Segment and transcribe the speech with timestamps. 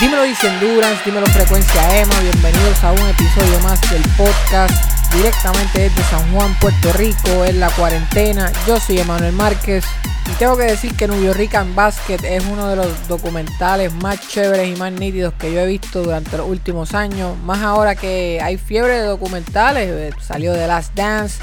[0.00, 4.74] dímelo dice Endurance, dímelo Frecuencia Emma, bienvenidos a un episodio más del podcast
[5.14, 8.52] directamente desde San Juan, Puerto Rico, en la cuarentena.
[8.66, 9.84] Yo soy Emanuel Márquez
[10.30, 14.68] y tengo que decir que New Rican Basket es uno de los documentales más chéveres
[14.68, 17.38] y más nítidos que yo he visto durante los últimos años.
[17.38, 21.38] Más ahora que hay fiebre de documentales, eh, salió The Last Dance.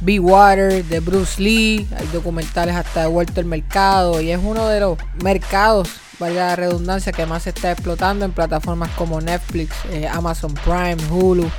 [0.00, 4.80] Be Water de Bruce Lee, hay documentales hasta de Walter Mercado y es uno de
[4.80, 5.88] los mercados
[6.18, 10.96] valga la redundancia, que más se está explotando en plataformas como Netflix, eh, Amazon Prime,
[11.10, 11.50] Hulu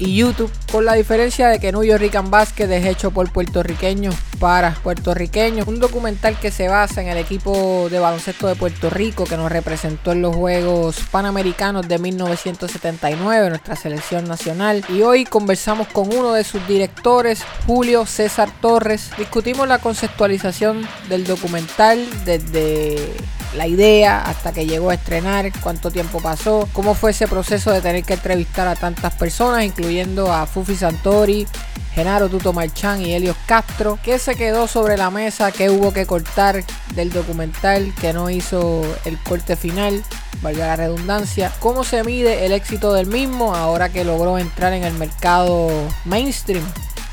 [0.00, 4.72] y YouTube, con la diferencia de que New York Basket es hecho por puertorriqueños para
[4.82, 5.68] puertorriqueños.
[5.68, 9.52] Un documental que se basa en el equipo de baloncesto de Puerto Rico que nos
[9.52, 14.82] representó en los Juegos Panamericanos de 1979, nuestra selección nacional.
[14.88, 19.10] Y hoy conversamos con uno de sus directores, Julio César Torres.
[19.18, 23.12] Discutimos la conceptualización del documental desde
[23.54, 27.80] la idea hasta que llegó a estrenar, cuánto tiempo pasó, cómo fue ese proceso de
[27.80, 31.46] tener que entrevistar a tantas personas, incluyendo a Fufi Santori,
[31.94, 36.06] Genaro Tuto Marchán y Helios Castro, qué se quedó sobre la mesa, qué hubo que
[36.06, 36.62] cortar
[36.94, 40.04] del documental que no hizo el corte final,
[40.42, 44.84] valga la redundancia, cómo se mide el éxito del mismo ahora que logró entrar en
[44.84, 45.68] el mercado
[46.04, 46.64] mainstream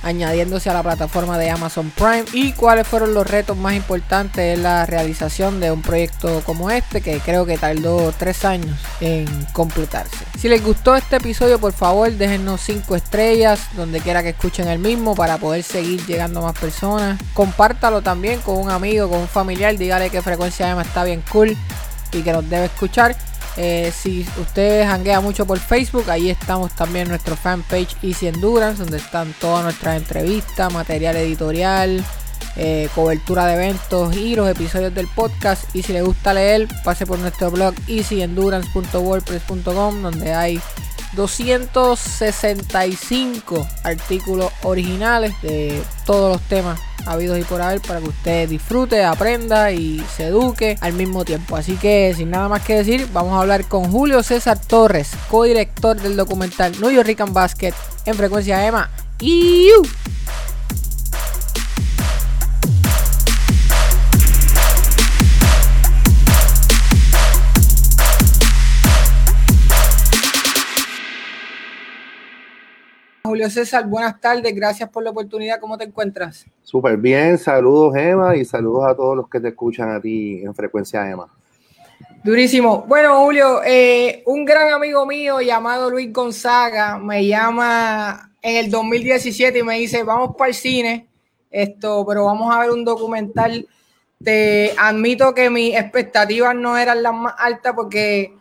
[0.08, 4.64] añadiéndose a la plataforma de Amazon Prime y cuáles fueron los retos más importantes en
[4.64, 10.26] la realización de un proyecto como este que creo que tardó tres años en completarse.
[10.40, 14.80] Si les gustó este episodio por favor déjennos 5 estrellas donde quiera que escuchen el
[14.80, 17.20] mismo para poder seguir llegando más personas.
[17.34, 21.58] Compártalo también con un amigo, con un familiar, dígale que frecuencia M está bien cool
[22.12, 23.16] y que nos debe escuchar.
[23.58, 28.84] Eh, si usted hanguea mucho por Facebook, ahí estamos también en nuestro fanpage Easy Endurance,
[28.84, 32.06] donde están todas nuestras entrevistas, material editorial,
[32.56, 35.76] eh, cobertura de eventos y los episodios del podcast.
[35.76, 40.62] Y si le gusta leer, pase por nuestro blog easyendurance.wordpress.com, donde hay
[41.18, 49.04] 265 artículos originales de todos los temas habidos y por haber para que usted disfrute,
[49.04, 51.58] aprenda y se eduque al mismo tiempo.
[51.58, 56.00] Así que sin nada más que decir, vamos a hablar con Julio César Torres, codirector
[56.00, 57.74] del documental New York Rican Basket
[58.06, 58.90] en frecuencia EMA.
[73.28, 76.46] Julio César, buenas tardes, gracias por la oportunidad, ¿cómo te encuentras?
[76.64, 80.56] Súper bien, saludos Emma y saludos a todos los que te escuchan a ti en
[80.56, 81.28] frecuencia Emma.
[82.24, 82.86] Durísimo.
[82.88, 89.60] Bueno, Julio, eh, un gran amigo mío llamado Luis Gonzaga me llama en el 2017
[89.60, 91.08] y me dice, vamos para el cine,
[91.52, 93.68] esto, pero vamos a ver un documental.
[94.24, 98.34] Te admito que mis expectativas no eran las más altas porque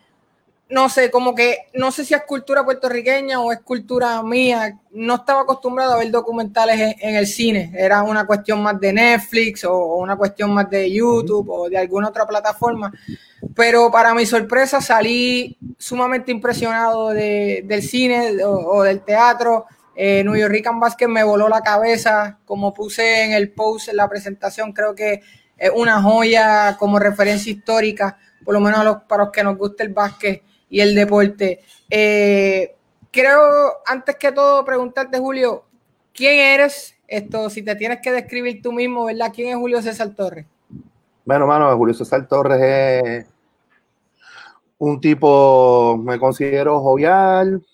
[0.69, 4.77] no sé, como que no sé si es cultura puertorriqueña o es cultura mía.
[4.91, 7.71] No estaba acostumbrado a ver documentales en, el cine.
[7.73, 12.09] Era una cuestión más de Netflix o, una cuestión más de YouTube o de alguna
[12.09, 12.91] otra plataforma.
[13.55, 19.65] Pero para mi sorpresa salí sumamente impresionado del cine o, del teatro.
[19.95, 24.07] Eh, New York Basket me voló la cabeza, como puse en el post, en la
[24.07, 25.21] presentación, creo que
[25.57, 29.89] es una joya como referencia histórica, por lo menos para los que nos gusta el
[29.89, 31.61] básquet y el deporte.
[31.89, 32.75] Eh,
[33.11, 33.41] creo,
[33.85, 35.63] antes que todo, preguntarte, Julio,
[36.13, 36.95] ¿quién eres?
[37.07, 39.31] Esto, si te tienes que describir tú mismo, ¿verdad?
[39.33, 40.45] ¿Quién es Julio César Torres?
[41.23, 43.25] Bueno, mano, Julio César Torres es
[44.77, 47.65] un tipo, me considero jovial,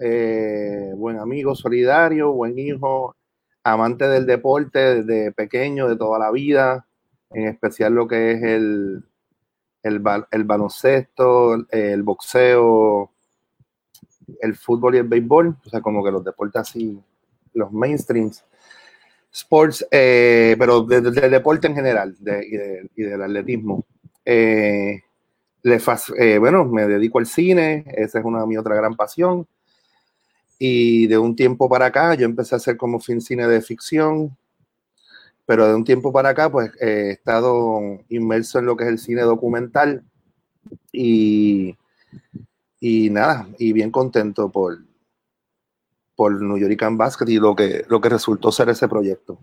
[0.00, 3.16] eh, buen amigo, solidario, buen hijo,
[3.62, 6.86] amante del deporte desde pequeño, de toda la vida,
[7.30, 9.04] en especial lo que es el,
[9.82, 13.10] el, el baloncesto, el boxeo,
[14.40, 16.98] el fútbol y el béisbol, o sea, como que los deportes así,
[17.54, 18.44] los mainstreams,
[19.32, 22.16] sports, eh, pero del de, deporte en general
[22.96, 23.84] y, del atletismo.
[24.24, 25.02] Eh,
[25.62, 29.46] eh, bueno, me dedico al cine, esa es una mi otra gran pasión.
[30.58, 34.36] Y de un tiempo para acá yo empecé a hacer como fin cine de ficción,
[35.50, 38.98] pero de un tiempo para acá, pues he estado inmerso en lo que es el
[39.00, 40.04] cine documental
[40.92, 41.76] y,
[42.78, 44.78] y nada, y bien contento por,
[46.14, 49.40] por New York Basket y lo que, lo que resultó ser ese proyecto.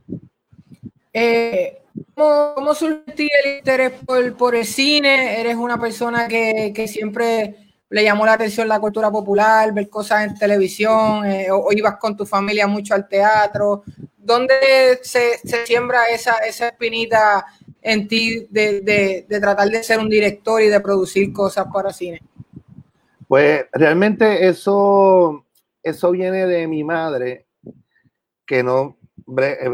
[1.12, 1.82] Eh,
[2.16, 5.42] ¿cómo, ¿Cómo surgió el interés por, por, el cine?
[5.42, 10.26] ¿Eres una persona que, que, siempre le llamó la atención la cultura popular, ver cosas
[10.26, 13.84] en televisión, eh, o, ibas con tu familia mucho al teatro?
[14.28, 17.46] ¿Dónde se, siembra esa, esa espinita
[17.82, 22.22] en ti de, tratar de ser un director y de producir cosas para cine?
[23.28, 25.46] Pues realmente eso,
[25.82, 27.48] eso viene de mi madre,
[28.46, 28.98] que no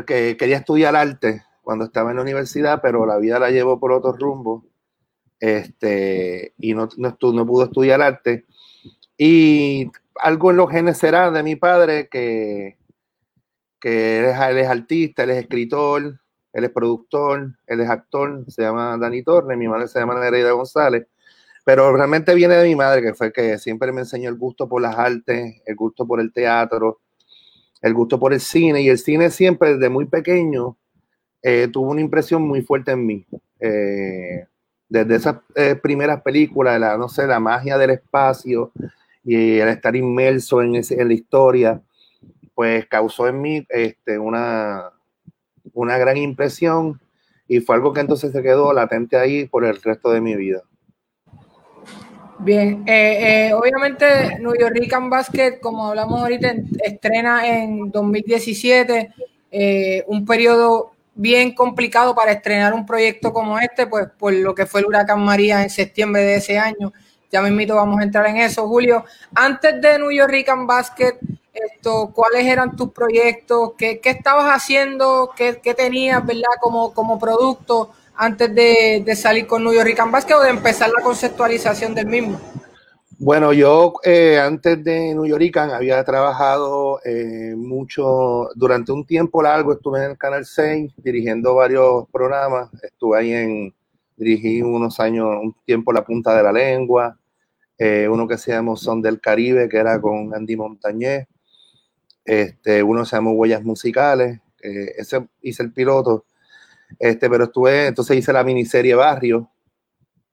[0.08, 3.92] que quería estudiar arte cuando estaba en la universidad, pero la vida la llevó por
[3.92, 4.66] otro rumbo
[5.40, 8.46] este, y no, no, no pudo estudiar arte.
[9.16, 12.78] Y algo en los genes será de mi padre que,
[13.84, 14.26] que él,
[14.60, 16.18] es, artista, él es escritor,
[16.54, 20.52] él es productor, él es actor, se llama Dani Torres, mi madre se llama Nereida
[20.52, 21.06] González,
[21.66, 24.82] pero realmente viene de mi madre, que fue que siempre me enseñó el gusto por
[24.82, 27.02] las artes, el gusto por el teatro,
[27.82, 30.78] el gusto por el cine, y el cine siempre desde muy pequeño
[31.42, 33.26] eh, tuvo una impresión muy fuerte en mí.
[33.60, 34.46] Eh,
[34.88, 38.72] desde esas eh, primeras películas, la, no sé, la magia del espacio
[39.26, 41.82] y el estar inmerso en, en la historia,
[42.54, 44.92] pues causó en mí este, una,
[45.74, 47.02] una gran impresión
[47.48, 50.62] y fue algo que entonces se quedó latente ahí por el resto de mi vida.
[52.40, 54.76] Bien, eh, eh, obviamente New York
[55.10, 56.54] Basket, como hablamos ahorita,
[56.84, 59.14] estrena en 2017,
[60.08, 64.82] un periodo bien complicado para estrenar un proyecto como este, pues por lo que fue
[64.82, 66.92] el huracán María en septiembre de ese año.
[67.32, 68.68] Ya me invito, vamos a entrar en eso.
[68.68, 70.34] Julio, antes de New York
[70.66, 71.18] Basket,
[71.54, 73.74] esto, ¿cuáles eran tus proyectos?
[73.78, 75.32] ¿Qué, estabas haciendo?
[75.36, 80.50] ¿Qué, tenías, verdad, como, como producto antes de, salir con New York Basket o de
[80.50, 82.40] empezar la conceptualización del mismo?
[83.20, 89.74] Bueno, yo eh, antes de New York había trabajado eh, mucho, durante un tiempo largo
[89.74, 93.74] estuve en el Canal 6 dirigiendo varios programas, estuve ahí en,
[94.18, 97.18] dirigí unos años, un tiempo La Punta de la Lengua,
[97.78, 101.28] eh, uno que se llamó Son del Caribe, que era con Andy Montañez,
[102.26, 106.26] este, uno se llamó Huellas Musicales, ese hice el piloto,
[107.00, 109.50] este, pero estuve, entonces hice la miniserie Barrio,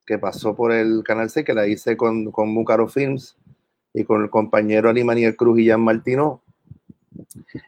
[0.07, 3.37] que pasó por el Canal C, que la hice con, con Bucaro Films
[3.93, 6.43] y con el compañero Alimaniel Cruz y Jan Martino.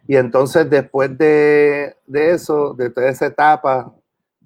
[0.06, 3.94] Y entonces después de, de, eso, de toda esa etapa,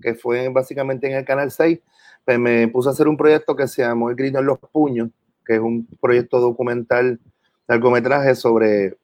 [0.00, 1.80] que fue básicamente en el Canal 6,
[2.24, 5.10] pues me puse a hacer un proyecto que se llamó El Grito en los Puños,
[5.44, 7.20] que es un proyecto documental,
[7.68, 8.96] largometraje sobre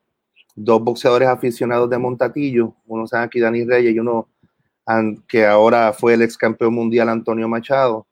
[0.54, 4.28] dos boxeadores aficionados de Montatillo, uno se llama aquí Dani Reyes y uno
[5.28, 8.06] que ahora fue el ex campeón mundial Antonio Machado.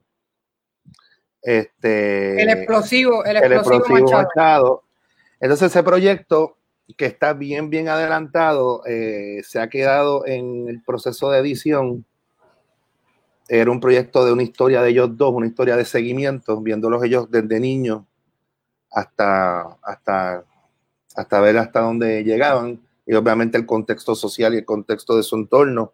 [1.42, 4.84] Este, el explosivo, el explosivo, Machado.
[5.40, 6.56] Entonces ese proyecto
[6.96, 12.04] que está bien, bien adelantado, eh, se ha quedado en el proceso de edición.
[13.48, 17.30] Era un proyecto de una historia de ellos dos, una historia de seguimiento, viéndolos ellos
[17.30, 18.02] desde niños
[18.90, 20.44] hasta, hasta,
[21.20, 25.36] hasta ver hasta dónde llegaban y obviamente el contexto social y el contexto de su
[25.36, 25.92] entorno.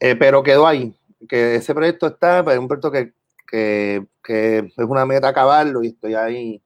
[0.00, 0.94] Eh, pero quedó ahí,
[1.28, 3.12] que ese proyecto está, pues, un proyecto que
[3.46, 4.06] que,
[4.76, 6.62] es una meta acabarlo y estoy ahí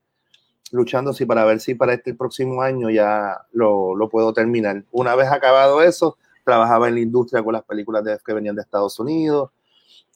[0.72, 4.84] luchando si para ver si para este próximo año ya lo, puedo terminar.
[4.90, 8.62] Una vez acabado eso, trabajaba en la industria con las películas de, que venían de
[8.62, 9.50] Estados Unidos,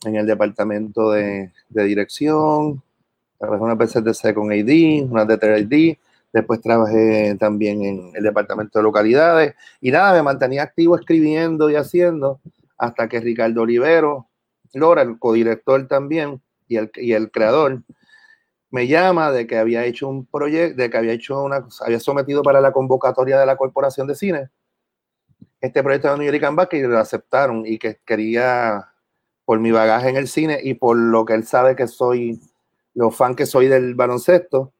[0.05, 2.83] en el departamento de, dirección,
[3.39, 5.99] trabajé unas veces de Second AD, unas de 3D,
[6.35, 11.77] después trabajé también en el departamento de localidades y nada, me mantenía activo escribiendo y
[11.77, 12.41] haciendo
[12.77, 14.29] hasta que Ricardo Olivero,
[14.75, 17.83] Lora, el codirector también, y el, y el creador
[18.71, 22.43] me llama de que había hecho un proyecto, de que había hecho una, había sometido
[22.43, 24.51] para la convocatoria de la Corporación de Cine
[25.65, 28.93] este proyecto de New York y lo aceptaron y que quería,
[29.47, 32.39] por mi bagaje en el cine y por lo que él sabe que soy,
[32.93, 34.74] lo fan que soy del baloncesto,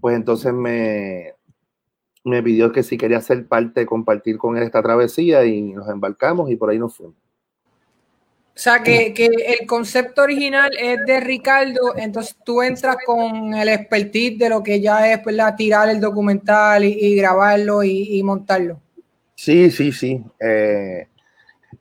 [0.00, 1.34] pues entonces me,
[2.26, 6.50] me pidió que si quería ser parte, compartir con él esta travesía y nos embarcamos
[6.50, 7.16] y por ahí nos fuimos.
[8.56, 9.12] O sea, que,
[9.60, 14.80] el concepto original es de Ricardo, entonces tú entras con el expertise de lo que
[14.80, 15.54] ya es ¿verdad?
[15.54, 18.80] tirar el documental y, grabarlo y, montarlo.
[19.34, 20.24] Sí, sí, sí.
[20.40, 21.06] Eh,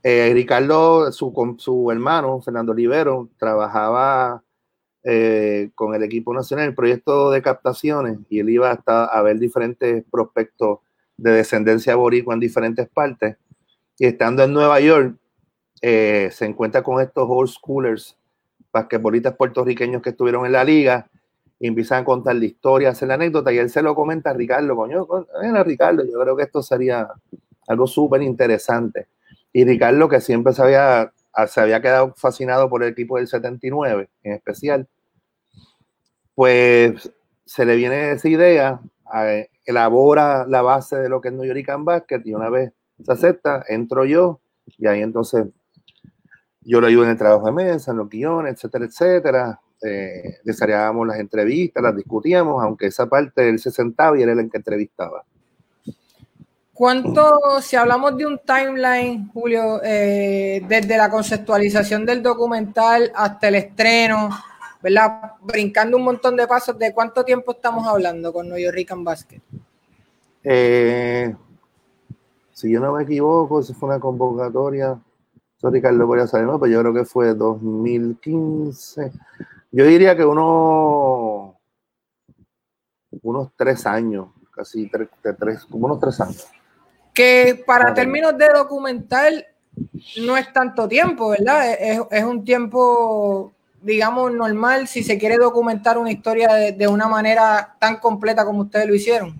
[0.03, 4.43] eh, Ricardo, su, con su hermano, Fernando Olivero, trabajaba
[5.07, 9.37] eh, con el equipo nacional el proyecto de captaciones y él iba hasta a ver
[9.37, 10.79] diferentes prospectos
[11.15, 13.37] de descendencia boricua en diferentes partes.
[13.99, 15.15] Y estando en Nueva York,
[15.81, 18.17] eh, se encuentra con estos old schoolers,
[18.73, 21.07] basquetbolistas puertorriqueños que estuvieron en la liga,
[21.59, 24.33] y empiezan a contar la historia, hacer la anécdota, y él se lo comenta a
[24.33, 25.07] Ricardo, coño,
[25.55, 27.07] a Ricardo, yo creo que esto sería
[27.67, 29.07] algo súper interesante.
[29.53, 31.13] Y Ricardo, que siempre se había,
[31.47, 34.87] se había quedado fascinado por el equipo del 79 en especial,
[36.35, 37.11] pues
[37.45, 38.79] se le viene esa idea,
[39.65, 42.71] elabora la base de lo que es New York Basket y una vez
[43.03, 44.39] se acepta, entro yo
[44.77, 45.47] y ahí entonces
[46.61, 49.59] yo lo ayudo en el trabajo de mesa, en los guiones, etcétera, etcétera.
[49.83, 54.41] Eh, desarrollábamos las entrevistas, las discutíamos, aunque esa parte él se sentaba y él era
[54.41, 55.23] el que entrevistaba.
[56.73, 63.55] ¿Cuánto, si hablamos de un timeline, Julio, eh, desde la conceptualización del documental hasta el
[63.55, 64.29] estreno,
[64.85, 65.33] ¿verdad?
[65.41, 69.41] Brincando un montón de pasos, ¿de cuánto tiempo estamos hablando con New York and Basket?
[70.43, 71.35] Eh,
[72.53, 74.99] si yo no me equivoco, eso fue una convocatoria.
[75.57, 76.59] Eso Ricardo podría saber, ¿no?
[76.59, 79.11] Pero yo creo que fue 2015.
[79.71, 81.57] Yo diría que uno,
[83.23, 86.47] unos tres años, casi tres, tres, como unos tres años
[87.15, 89.47] que para términos de documental
[90.17, 91.73] no es tanto tiempo, ¿verdad?
[92.11, 93.53] Es, un tiempo,
[93.85, 98.87] digamos, normal si se quiere documentar una historia de, una manera tan completa como ustedes
[98.87, 99.39] lo hicieron.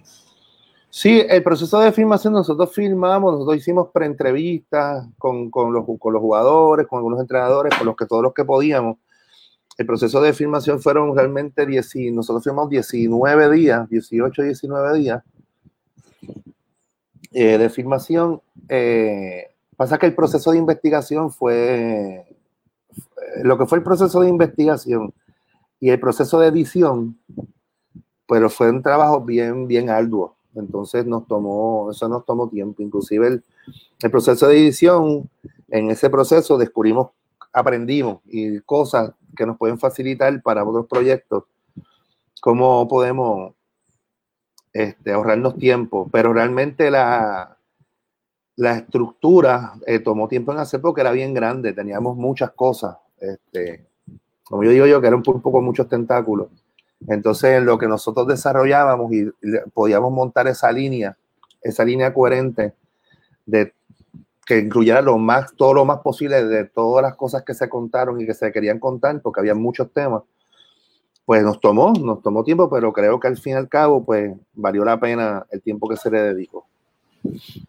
[0.89, 6.21] Sí, el proceso de filmación, nosotros filmamos, nosotros hicimos preentrevistas con, con, los, con los
[6.21, 8.97] jugadores, con algunos entrenadores, con los que todos los que podíamos.
[9.77, 15.23] El proceso de filmación fueron realmente 10, nosotros filmamos 19 días, 18, 19 días
[17.33, 22.25] eh, de filmación, eh, pasa que el proceso de investigación fue,
[23.43, 25.13] lo que fue el proceso de investigación
[25.79, 27.17] y el proceso de edición,
[28.27, 30.35] pero fue un trabajo bien, bien arduo.
[30.55, 32.81] Entonces nos tomó, eso nos tomó tiempo.
[32.81, 33.43] Inclusive el,
[34.01, 35.29] el proceso de edición,
[35.69, 37.09] en ese proceso descubrimos,
[37.51, 41.43] aprendimos y cosas que nos pueden facilitar para otros proyectos,
[42.41, 43.53] cómo podemos
[44.73, 47.57] este, ahorrarnos tiempo, pero realmente la,
[48.55, 53.85] la estructura eh, tomó tiempo en hacer porque era bien grande, teníamos muchas cosas, este,
[54.43, 56.47] como yo digo yo, que era un pulpo con muchos tentáculos.
[57.07, 59.29] Entonces, en lo que nosotros desarrollábamos y
[59.73, 61.17] podíamos montar esa línea,
[61.61, 62.73] esa línea coherente
[63.45, 63.73] de
[64.45, 68.21] que incluyera lo más, todo lo más posible de todas las cosas que se contaron
[68.21, 70.21] y que se querían contar, porque había muchos temas,
[71.25, 74.35] pues nos tomó, nos tomó tiempo, pero creo que al fin y al cabo, pues
[74.53, 76.67] valió la pena el tiempo que se le dedicó.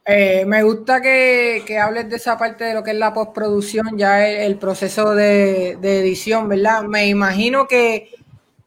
[0.04, 4.26] Eh, me gusta que, hables de esa parte de lo que es la postproducción, ya
[4.28, 6.82] el, proceso de, edición, ¿verdad?
[6.84, 8.10] Me imagino que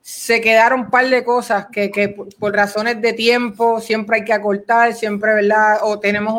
[0.02, 4.94] se quedaron un par de cosas que, por, razones de tiempo siempre hay que acortar,
[4.94, 5.80] siempre, ¿verdad?
[5.84, 6.34] O tenemos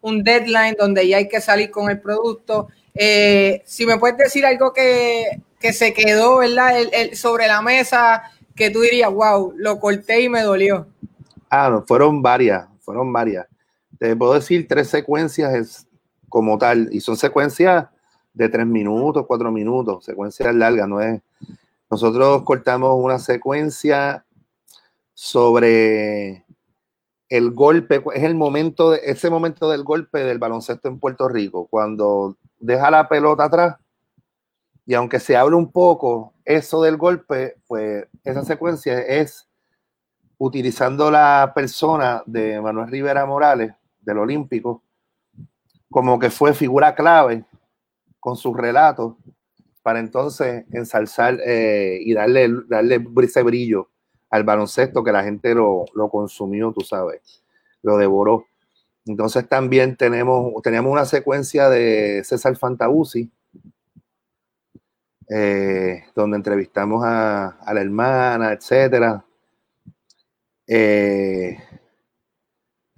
[0.00, 2.68] un, deadline donde ya hay que salir con el producto.
[2.94, 6.78] Eh, si me puedes decir algo que que se quedó, ¿verdad?
[6.92, 8.24] El, sobre la mesa
[8.54, 10.88] que tú dirías, wow, lo corté y me dolió?
[11.48, 13.46] Ah, no, fueron varias, fueron varias.
[14.02, 15.86] Te puedo decir tres secuencias es,
[16.28, 17.86] como tal, y son secuencias
[18.34, 21.22] de tres minutos, cuatro minutos, secuencias largas, no es.
[21.88, 24.26] Nosotros cortamos una secuencia
[25.14, 26.44] sobre
[27.28, 31.68] el golpe, es el momento, de, ese momento del golpe del baloncesto en Puerto Rico,
[31.68, 33.76] cuando deja la pelota atrás
[34.84, 39.48] y aunque se hable un poco eso del golpe, pues esa secuencia es
[40.38, 44.82] utilizando la persona de Manuel Rivera Morales, del Olímpico,
[45.90, 47.44] como que fue figura clave
[48.20, 49.14] con sus relatos
[49.82, 53.88] para entonces ensalzar eh, y darle, darle ese brillo
[54.30, 57.42] al baloncesto que la gente lo, lo, consumió, tú sabes,
[57.82, 58.46] lo devoró.
[59.04, 63.30] Entonces también tenemos, tenemos una secuencia de César Fantabusi,
[65.28, 69.24] eh, donde entrevistamos a, la hermana, etcétera.
[70.66, 71.58] Eh,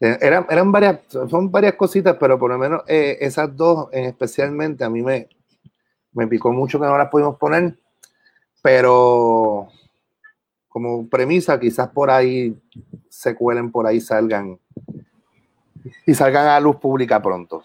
[0.01, 4.91] eran, eran, varias, son varias cositas, pero por lo menos eh, esas dos especialmente a
[4.91, 5.29] mí me,
[6.13, 7.77] me picó mucho que no las pudimos poner,
[8.63, 9.69] pero
[10.69, 12.57] como premisa quizás por ahí
[13.09, 14.59] se cuelen, por ahí salgan
[16.07, 17.63] y salgan a luz pública pronto.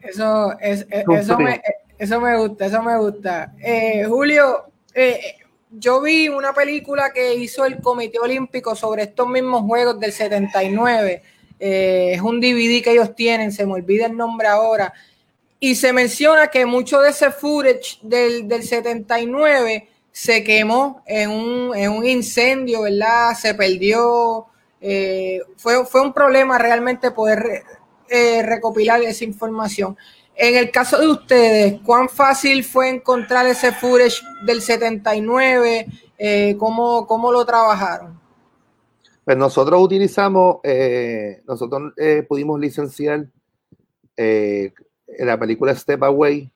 [0.00, 1.60] Eso, es, eso me,
[1.98, 3.54] eso me gusta, eso me gusta.
[3.60, 5.36] Eh, Julio, eh,
[5.70, 11.22] yo vi una película que hizo el Comité Olímpico sobre estos mismos juegos del 79.
[11.58, 14.92] Eh, es un DVD que ellos tienen, se me olvida el nombre ahora.
[15.58, 21.76] Y se menciona que mucho de ese footage del, del 79 se quemó en un,
[21.76, 23.34] en un, incendio, ¿verdad?
[23.34, 24.46] Se perdió.
[25.56, 27.64] fue, fue un problema realmente poder
[28.08, 29.96] recopilar esa información.
[30.38, 35.86] En el caso de ustedes, ¿cuán fácil fue encontrar ese footage del 79?
[36.18, 38.20] Eh, ¿cómo, ¿cómo, lo trabajaron?
[39.26, 43.26] Pues nosotros utilizamos, eh, nosotros eh, pudimos licenciar
[44.16, 46.48] la película Step Away.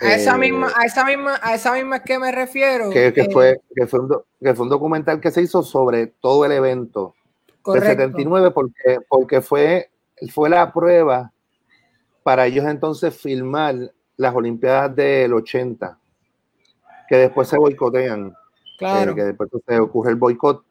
[0.00, 2.90] A esa, misma, a, esa misma, a esa misma es que me refiero.
[2.90, 4.08] Que, fue, que, fue un,
[4.40, 7.14] que fue un documental que se hizo sobre todo el evento
[7.64, 9.90] del 79 porque, porque fue,
[10.34, 11.32] fue la prueba
[12.24, 15.98] para ellos entonces filmar las Olimpiadas del 80,
[17.08, 18.34] que después se boicotean.
[18.76, 19.12] Claro.
[19.12, 20.64] Eh, que después se ocurre el boicot.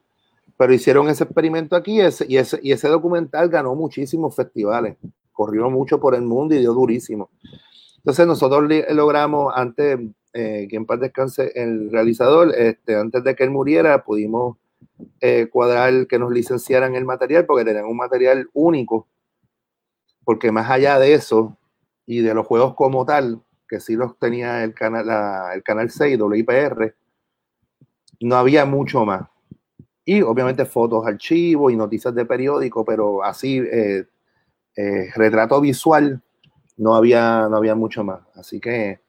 [0.61, 4.95] Pero hicieron ese experimento aquí y ese, documental ganó muchísimos festivales.
[5.31, 7.31] Corrió mucho por el mundo y dio durísimo.
[7.97, 9.99] Entonces nosotros logramos, antes,
[10.33, 14.57] eh, que en paz descanse el realizador, este, antes de que él muriera, pudimos
[15.19, 19.07] eh, cuadrar que nos licenciaran el material porque tenían un material único.
[20.23, 21.57] Porque más allá de eso
[22.05, 25.09] y de los juegos como tal, que sí los tenía el canal,
[25.55, 26.95] el canal 6, WIPR,
[28.19, 29.30] no había mucho más.
[30.05, 34.05] Y obviamente fotos, archivos y noticias de periódico, pero así, eh,
[34.75, 36.21] eh, retrato visual,
[36.77, 38.21] no había, no había mucho más.
[38.35, 38.99] Así que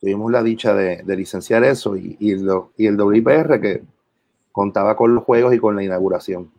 [0.00, 2.34] tuvimos la dicha de, licenciar eso y, y,
[2.76, 3.82] y el WIPR que
[4.52, 6.50] contaba con los juegos y con la inauguración.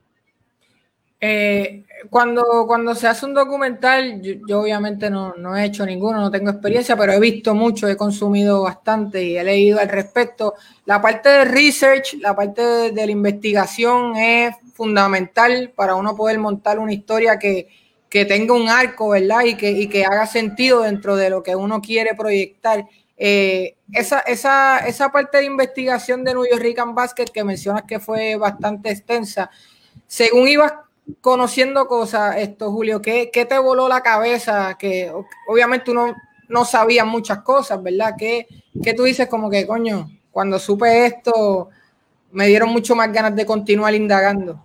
[1.22, 6.32] Eh, cuando, cuando se hace un documental, yo, obviamente no, no, he hecho ninguno, no
[6.32, 10.54] tengo experiencia, pero he visto mucho, he consumido bastante y he leído al respecto.
[10.86, 16.80] La parte de research, la parte de, la investigación es fundamental para uno poder montar
[16.80, 17.68] una historia que,
[18.10, 19.44] que tenga un arco, ¿verdad?
[19.44, 22.86] Y que, y que haga sentido dentro de lo que uno quiere proyectar.
[23.18, 28.00] Eh, esa, esa, esa parte de investigación de New York Rican Basket que mencionas que
[28.00, 29.50] fue bastante extensa,
[30.08, 30.72] según ibas
[31.22, 34.76] conociendo cosas, esto, Julio, ¿qué, te voló la cabeza?
[34.78, 35.12] Que
[35.48, 36.16] obviamente uno
[36.48, 38.16] no sabía muchas cosas, ¿verdad?
[38.18, 38.48] ¿Qué,
[38.82, 41.70] ¿Qué tú dices como que, coño, cuando supe esto,
[42.32, 44.64] me dieron mucho más ganas de continuar indagando?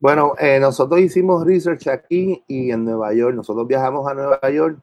[0.00, 3.34] Bueno, eh, nosotros hicimos research aquí y en Nueva York.
[3.34, 4.78] Nosotros viajamos a Nueva York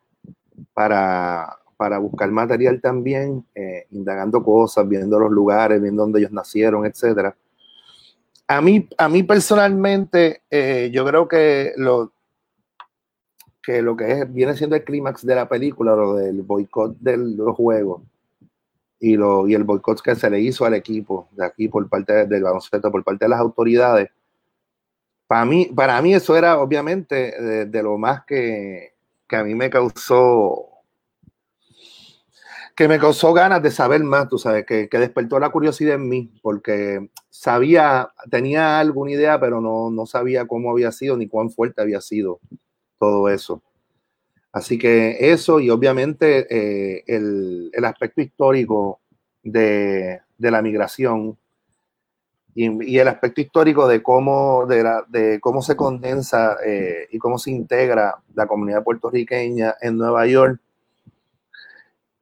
[0.73, 6.85] para, para buscar material también, eh, indagando cosas, viendo los lugares, viendo dónde ellos nacieron,
[6.85, 7.35] etcétera
[8.47, 12.11] a mí, a mí personalmente, eh, yo creo que lo,
[13.63, 17.17] que lo que es, viene siendo el clímax de la película, lo del boicot de
[17.17, 18.01] los juegos
[18.99, 22.27] y, lo, y el boicot que se le hizo al equipo de aquí por parte
[22.27, 24.09] del baloncesto, por parte de las autoridades.
[25.27, 28.93] Para mí, para mí eso era obviamente de, lo más que,
[29.27, 30.74] que a mí me causó
[32.75, 36.09] que me causó ganas de saber más, tú sabes, que, que, despertó la curiosidad en
[36.09, 41.49] mí, porque sabía, tenía alguna idea, pero no, no sabía cómo había sido ni cuán
[41.49, 42.41] fuerte había sido
[42.99, 43.63] todo eso.
[44.51, 49.01] Así que eso y obviamente eh, el, el, aspecto histórico
[49.43, 51.37] de, de la migración
[52.53, 57.37] y, el aspecto histórico de cómo, de, la, de cómo se condensa eh, y cómo
[57.37, 60.61] se integra la comunidad puertorriqueña en Nueva York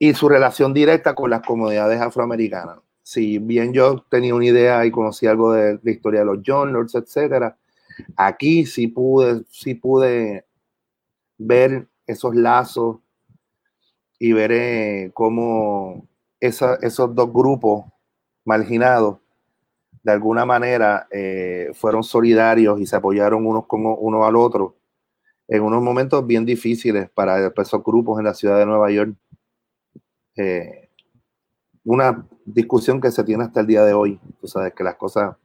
[0.04, 2.80] y su relación directa con las comunidades afroamericanas.
[3.04, 6.74] Si bien yo tenía una idea y conocí algo de la historia de los John
[6.74, 7.56] Lords, etcétera,
[8.18, 10.46] aquí sí pude, sí pude
[11.38, 12.98] ver esos lazos
[14.20, 16.06] y ver eh, cómo
[16.42, 17.86] esos dos grupos
[18.44, 19.20] marginados
[20.04, 24.76] de alguna manera eh, fueron solidarios y se apoyaron unos como uno al otro
[25.48, 29.16] en unos momentos bien difíciles para esos grupos en la ciudad de Nueva York.
[30.36, 30.90] Eh,
[31.86, 34.20] una discusión que se tiene hasta el día de hoy.
[34.40, 35.36] Tú sabes que las cosas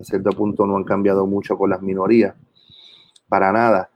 [0.00, 2.34] a cierto punto no han cambiado mucho con las minorías,
[3.28, 3.90] para nada.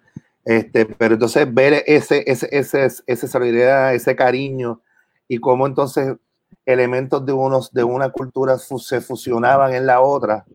[0.44, 4.80] Este, pero entonces ver ese, ese, ese, esa solidaridad, ese cariño
[5.28, 6.16] y cómo entonces
[6.64, 10.46] elementos de, unos, de una cultura se fusionaban en la otra,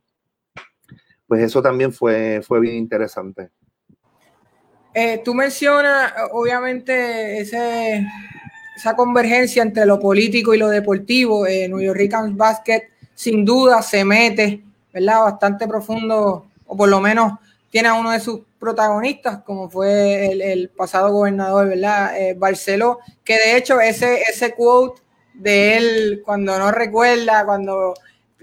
[1.28, 3.52] pues eso también fue, fue bien interesante.
[4.94, 8.06] Eh, tú mencionas, obviamente, ese,
[8.76, 14.04] esa convergencia entre lo político y lo deportivo, eh, New York Basket sin duda se
[14.04, 15.22] mete, ¿verdad?
[15.22, 17.34] Bastante profundo, o por lo menos
[17.70, 22.20] tiene a uno de sus protagonistas, como fue el, pasado gobernador, ¿verdad?
[22.20, 25.02] Eh, Barceló, que de hecho ese, ese quote
[25.34, 27.94] de él, cuando no recuerda, cuando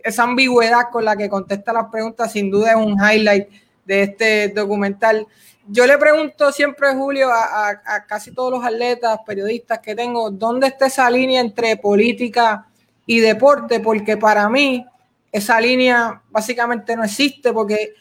[0.02, 3.48] esa ambigüedad con la que contesta las preguntas, sin duda es un highlight
[3.84, 5.26] de este documental
[5.72, 10.86] yo le pregunto siempre, Julio, a, casi todos los atletas, periodistas que tengo, ¿dónde está
[10.86, 12.66] esa línea entre política
[13.06, 13.80] y deporte?
[13.80, 14.84] Porque para mí
[15.30, 17.94] esa línea básicamente no existe porque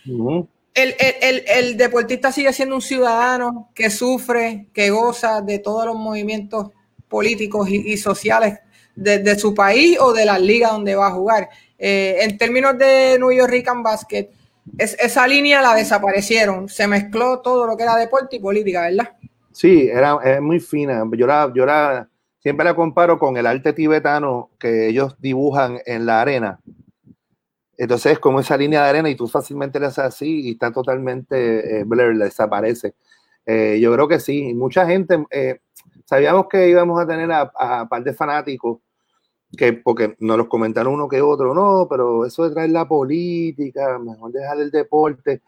[0.73, 6.71] el, deportista sigue siendo un ciudadano que sufre, que goza de todos los movimientos
[7.07, 8.59] políticos y, sociales
[8.95, 11.49] de, su país o de la liga donde va a jugar.
[11.77, 14.29] Eh, en términos de New York Rican Basket,
[14.77, 16.69] es, esa línea la desaparecieron.
[16.69, 19.15] Se mezcló todo lo que era deporte y política, ¿verdad?
[19.51, 21.03] Sí, era es muy fina.
[21.13, 22.07] Yo la, yo la
[22.39, 26.59] siempre la comparo con el arte tibetano que ellos dibujan en la arena.
[27.77, 30.71] Entonces es como esa línea de arena y tú fácilmente le haces así y está
[30.71, 32.95] totalmente eh, blur, desaparece.
[33.45, 34.53] Eh, yo creo que sí.
[34.53, 35.61] Mucha gente, eh,
[36.05, 38.79] sabíamos que íbamos a tener a, a, par de fanáticos
[39.57, 43.97] que, porque nos los comentaron uno que otro, no, pero eso de traer la política,
[43.99, 45.41] mejor dejar el deporte,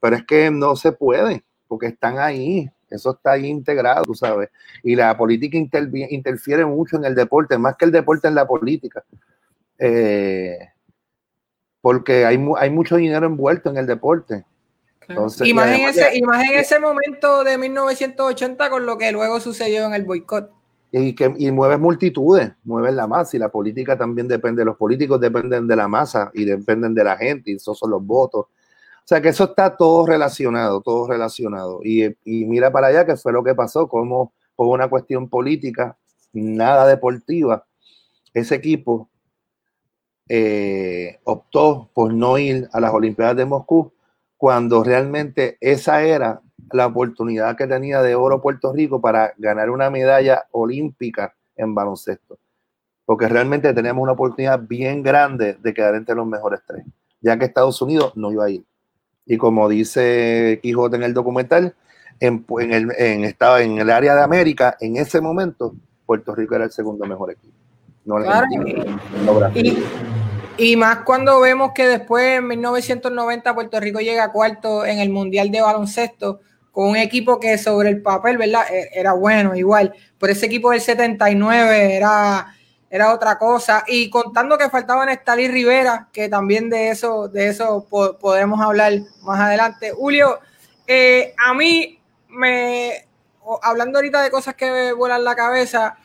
[0.00, 4.50] pero es que no se puede, porque están ahí, eso está ahí integrado, tú sabes,
[4.82, 9.04] y la política interfiere mucho en el deporte, más que el deporte en la política.
[9.78, 10.58] Eh,
[11.80, 14.44] porque hay, hay mucho dinero envuelto en el deporte.
[15.08, 19.10] Entonces, y, más en ese, y más en ese momento de 1980 con lo que
[19.10, 20.52] luego sucedió en el boicot.
[20.90, 25.20] Y, que, y mueves multitudes, mueves la masa y la política también depende, los políticos
[25.20, 28.46] dependen de la masa y dependen de la gente y esos son los votos.
[28.46, 31.80] O sea que eso está todo relacionado, todo relacionado.
[31.84, 35.96] Y, y mira para allá que fue lo que pasó, como por una cuestión política,
[36.32, 37.66] nada deportiva,
[38.34, 39.08] ese equipo
[40.28, 43.92] eh, optó por no ir a las Olimpiadas de Moscú
[44.38, 46.40] cuando realmente esa era
[46.72, 52.38] la oportunidad que tenía de oro Puerto Rico para ganar una medalla olímpica en baloncesto.
[53.04, 56.84] Porque realmente teníamos una oportunidad bien grande de quedar entre los mejores tres,
[57.20, 58.64] ya que Estados Unidos no iba a ir.
[59.26, 61.74] Y como dice Quijote en el documental,
[62.20, 62.90] en, el,
[63.24, 65.74] estaba en el área de América, en ese momento,
[66.06, 67.54] Puerto Rico era el segundo mejor equipo.
[68.04, 68.46] No claro,
[70.58, 75.50] y más cuando vemos que después en 1990 Puerto Rico llega cuarto en el Mundial
[75.52, 76.40] de Baloncesto
[76.72, 78.62] con un equipo que sobre el papel, ¿verdad?
[78.70, 82.54] E, era bueno igual, pero ese equipo del 79 era,
[82.90, 83.84] era otra cosa.
[83.86, 87.86] Y contando que faltaban Estalí Rivera, que también de eso, de eso
[88.20, 88.92] podemos hablar
[89.22, 89.92] más adelante.
[89.92, 90.40] Julio,
[90.86, 93.06] eh, a mí me,
[93.62, 95.98] hablando ahorita de cosas que vuelan la cabeza,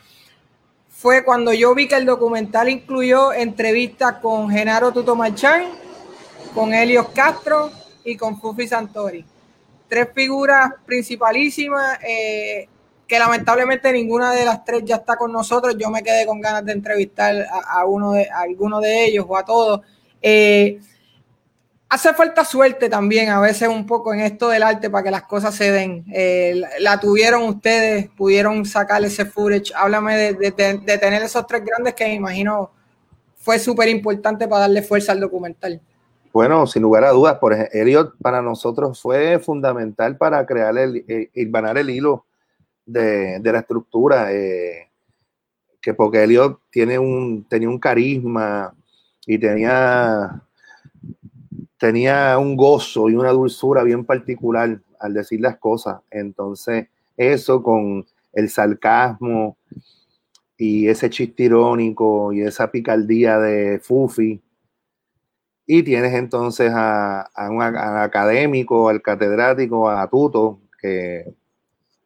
[1.04, 5.66] fue cuando yo vi que el documental incluyó entrevistas con Genaro Tuto Marchán,
[6.56, 7.72] con Helios Castro
[8.06, 9.26] y con Fufi Santori.
[9.90, 12.70] Tres figuras principalísimas eh,
[13.06, 15.76] que lamentablemente ninguna de las tres ya está con nosotros.
[15.78, 19.44] Yo me quedé con ganas de entrevistar a, uno de, alguno de ellos o a
[19.44, 19.82] todos.
[20.22, 20.80] Eh,
[21.94, 25.24] hace falta suerte también a veces un poco en esto del arte para que las
[25.24, 26.04] cosas se den.
[26.12, 29.72] Eh, la, tuvieron ustedes, pudieron sacar ese footage.
[29.76, 32.72] Háblame de, tener esos tres grandes que me imagino
[33.36, 35.80] fue súper importante para darle fuerza al documental.
[36.32, 41.06] Bueno, sin lugar a dudas, por ejemplo, Elliot para nosotros fue fundamental para crear el,
[41.08, 42.26] el, el hilo
[42.88, 44.90] de, la estructura, eh,
[45.80, 48.74] que porque Elliot tiene un, tenía un carisma
[49.28, 50.42] y tenía
[51.84, 56.00] tenía un gozo y una dulzura bien particular al decir las cosas.
[56.12, 59.58] Entonces, eso con el sarcasmo
[60.58, 64.42] y ese chiste irónico y esa picardía de Fufi.
[65.66, 71.34] Y tienes entonces a, un académico, al catedrático, a Tuto, que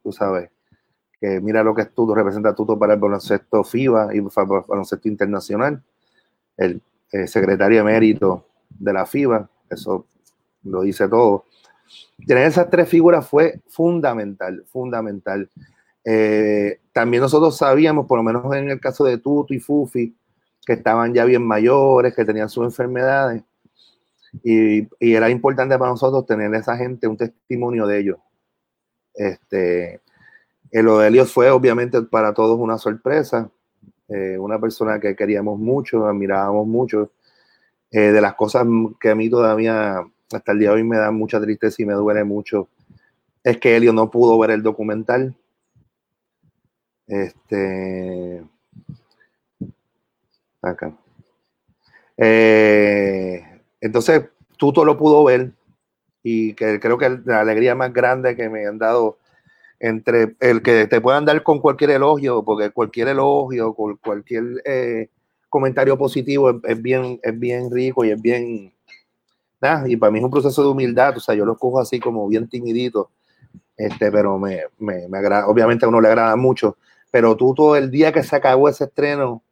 [0.02, 0.50] tú sabes,
[1.20, 4.28] que mira lo que es Tuto, representa a Tuto para el baloncesto FIBA y el
[4.66, 5.80] baloncesto internacional,
[6.56, 10.06] el, el secretario emérito de la FIBA, eso
[10.64, 11.44] lo dice todo.
[12.26, 15.48] Tener esas tres figuras fue fundamental, fundamental.
[16.04, 20.16] Eh, también nosotros sabíamos, por lo menos en el caso de Tuto y Fufi,
[20.64, 23.42] que estaban ya bien mayores, que tenían sus enfermedades,
[24.42, 28.18] y, era importante para nosotros tener a esa gente un testimonio de ellos.
[29.14, 30.00] Este,
[30.72, 33.50] lo de fue obviamente para todos una sorpresa,
[34.08, 37.12] eh, una persona que queríamos mucho, admirábamos mucho,
[37.90, 38.66] eh, de las cosas
[39.00, 41.94] que a mí todavía hasta el día de hoy me da mucha tristeza y me
[41.94, 42.68] duele mucho
[43.48, 45.34] es que Helio no pudo ver el documental.
[47.06, 48.44] Este.
[50.60, 50.92] Acá.
[52.16, 53.42] Eh,
[53.80, 54.24] entonces,
[54.56, 55.52] Tuto lo pudo ver
[56.22, 59.18] y que creo que la alegría más grande que me han dado
[59.78, 65.08] entre el que te puedan dar con cualquier elogio, porque cualquier elogio, con cualquier eh,
[65.48, 68.72] comentario positivo es, bien, es bien rico y es bien,
[69.86, 72.28] y para mí es un proceso de humildad, o sea, yo lo cojo así como
[72.28, 73.10] bien timidito,
[73.76, 76.76] este, pero me, me, me agrada, obviamente a uno le agrada mucho,
[77.10, 79.42] pero tú todo el día que se acabó ese estreno,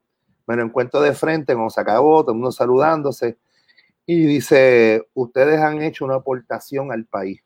[0.46, 3.36] me lo encuentro de frente, cuando se acabó, todo el mundo saludándose,
[4.06, 7.40] y dice, ustedes han hecho una aportación al país.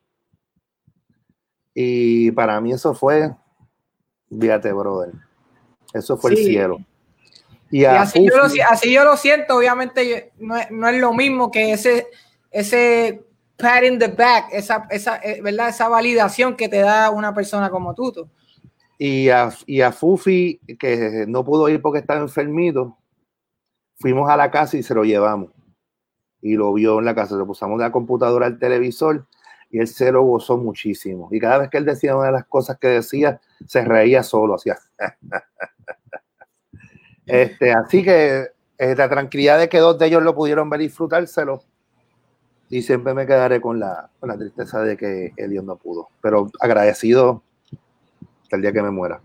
[1.72, 3.34] Y para mí eso fue,
[4.28, 5.12] fíjate, brother,
[5.94, 6.78] eso fue el cielo.
[7.70, 11.52] Y, así, yo lo, así, yo lo, siento, obviamente no es, no es, lo mismo
[11.52, 12.09] que ese,
[12.50, 13.24] ese
[13.56, 15.68] pat in the back, esa, esa, eh, ¿verdad?
[15.68, 18.28] esa validación que te da una persona como Tuto.
[18.98, 22.98] Y a, y a Fufi, que no pudo ir porque estaba enfermito,
[24.00, 25.50] fuimos a la casa y se lo llevamos.
[26.42, 29.26] Y lo vio en la casa, le pusimos la computadora al televisor
[29.70, 31.28] y él se lo gozó muchísimo.
[31.30, 34.54] Y cada vez que él decía una de las cosas que decía, se reía solo,
[34.54, 34.78] hacía.
[37.30, 40.84] este, así que eh, la tranquilidad de que dos de ellos lo pudieron ver y
[40.84, 41.62] disfrutárselo.
[42.68, 46.08] Y siempre me quedaré con la, con la tristeza de que Dios no pudo.
[46.22, 47.42] Pero agradecido
[48.42, 49.20] hasta el día que me muera.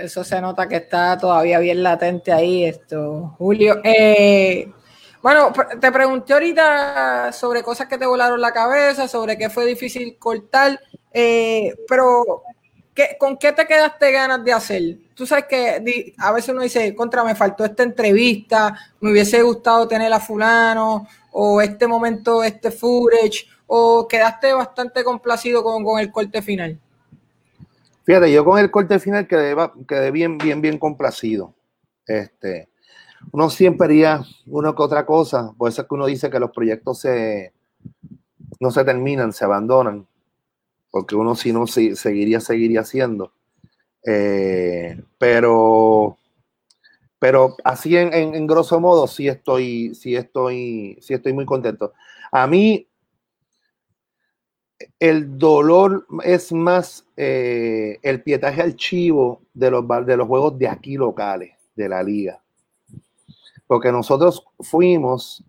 [0.00, 3.80] Eso, se nota que está todavía bien latente ahí, esto, Julio.
[3.82, 4.72] Eh,
[5.20, 10.16] bueno, te pregunté ahorita sobre cosas que te volaron la cabeza, sobre qué fue difícil
[10.16, 10.78] cortar,
[11.12, 12.44] eh, pero
[13.18, 14.82] ¿con qué te quedaste ganas de hacer?
[15.14, 19.88] Tú sabes que a veces uno dice, contra, me faltó esta entrevista, me hubiese gustado
[19.88, 26.12] tener a fulano, o este momento, este footage, o quedaste bastante complacido con, con el
[26.12, 26.78] corte final.
[28.04, 29.56] Fíjate, yo con el corte final quedé,
[29.88, 31.54] quedé bien, bien, bien complacido.
[32.06, 32.68] Este,
[33.32, 36.50] uno siempre haría una que otra cosa, por eso es que uno dice que los
[36.50, 37.52] proyectos se,
[38.60, 40.06] no se terminan, se abandonan,
[40.94, 43.32] porque uno si no seguiría, seguiría haciendo.
[44.06, 46.16] Eh, pero,
[47.18, 51.94] pero así en, en, grosso modo sí estoy, sí estoy, sí estoy muy contento.
[52.30, 52.86] A mí
[55.00, 60.68] el dolor es más eh, el pietaje al chivo de los, de los juegos de
[60.68, 62.40] aquí locales, de la liga.
[63.66, 65.42] Porque nosotros fuimos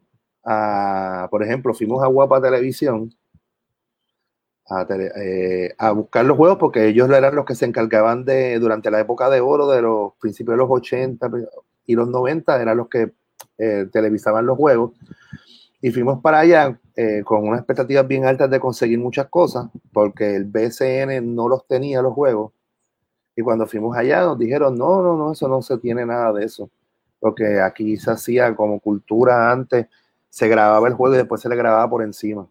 [0.44, 3.16] a, por ejemplo, fuimos a Guapa Televisión
[4.68, 8.90] a, eh, a, buscar los juegos porque ellos eran los que se encargaban de, durante
[8.90, 11.30] la época de oro, de los principios de los 80
[11.86, 13.14] y los 90, eran los que
[13.58, 14.94] eh, televisaban los juegos.
[15.82, 20.36] Y fuimos para allá eh, con unas expectativas bien altas de conseguir muchas cosas, porque
[20.36, 22.52] el BCN no los tenía los juegos.
[23.36, 26.46] Y cuando fuimos allá nos dijeron, no, no, no, eso no se tiene nada de
[26.46, 26.70] eso.
[27.20, 29.88] Porque aquí se hacía como cultura antes,
[30.30, 32.48] se grababa el juego y después se le grababa por encima.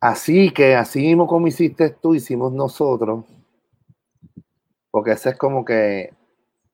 [0.00, 3.24] Así que, así mismo como hiciste tú, hicimos nosotros.
[4.90, 6.14] Porque esa es como que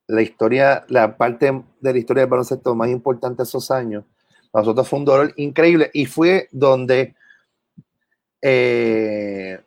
[0.06, 4.04] la historia, la parte de la historia del baloncesto más importante de esos años
[4.60, 7.14] nosotros fue un dolor increíble y fue donde
[8.40, 9.60] eh,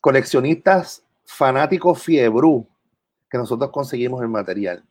[0.00, 2.66] coleccionistas fanáticos fiebru
[3.30, 4.84] que nosotros conseguimos el material.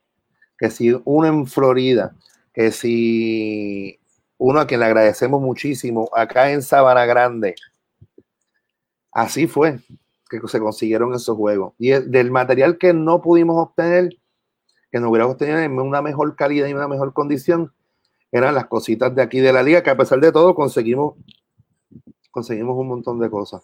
[0.57, 2.15] Que si uno en Florida,
[2.53, 3.99] que si
[4.38, 7.55] uno a quien le agradecemos muchísimo, acá en Sabana Grande,
[9.11, 9.79] así fue
[10.29, 11.73] que se consiguieron esos juegos.
[11.79, 14.15] Y del material que no pudimos obtener,
[14.91, 17.73] que no hubiéramos obtenido en una mejor calidad y una mejor condición,
[18.31, 21.15] eran las cositas de aquí de la liga, que a pesar de todo conseguimos,
[22.29, 23.63] conseguimos un montón de cosas.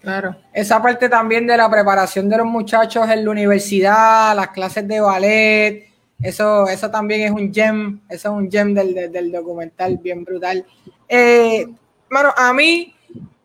[0.00, 4.88] Claro, esa parte también de la preparación de los muchachos en la universidad, las clases
[4.88, 5.88] de ballet,
[6.22, 10.64] eso, eso también es un gem, eso es un gem del, documental bien brutal.
[11.06, 11.66] Eh,
[12.10, 12.94] bueno, a mí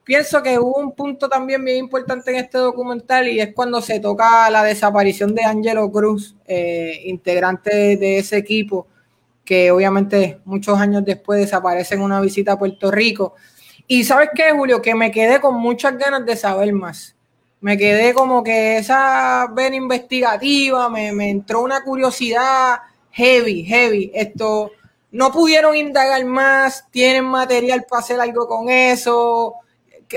[0.06, 4.00] pienso que hubo un punto también bien importante en este documental y es cuando se
[4.00, 8.88] toca la desaparición de Angelo Cruz, eh, integrante de ese equipo
[9.44, 13.36] que obviamente muchos años después desaparece en una visita a Puerto Rico.
[13.88, 17.16] Y sabes qué, Julio, que me quedé con muchas ganas de saber más.
[17.62, 22.80] Me quedé como que esa vena investigativa, me, entró una curiosidad
[23.12, 24.12] heavy, heavy.
[24.14, 24.72] Esto,
[25.12, 29.56] no pudieron indagar más, tienen material para hacer algo con eso,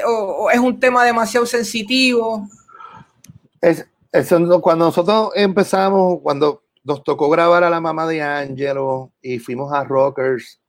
[0.07, 2.47] o, es un tema demasiado sensitivo.
[3.61, 3.87] Es,
[4.63, 9.85] cuando nosotros empezamos, cuando nos tocó grabar a la mamá de Angelo y fuimos a
[9.85, 10.61] Rockers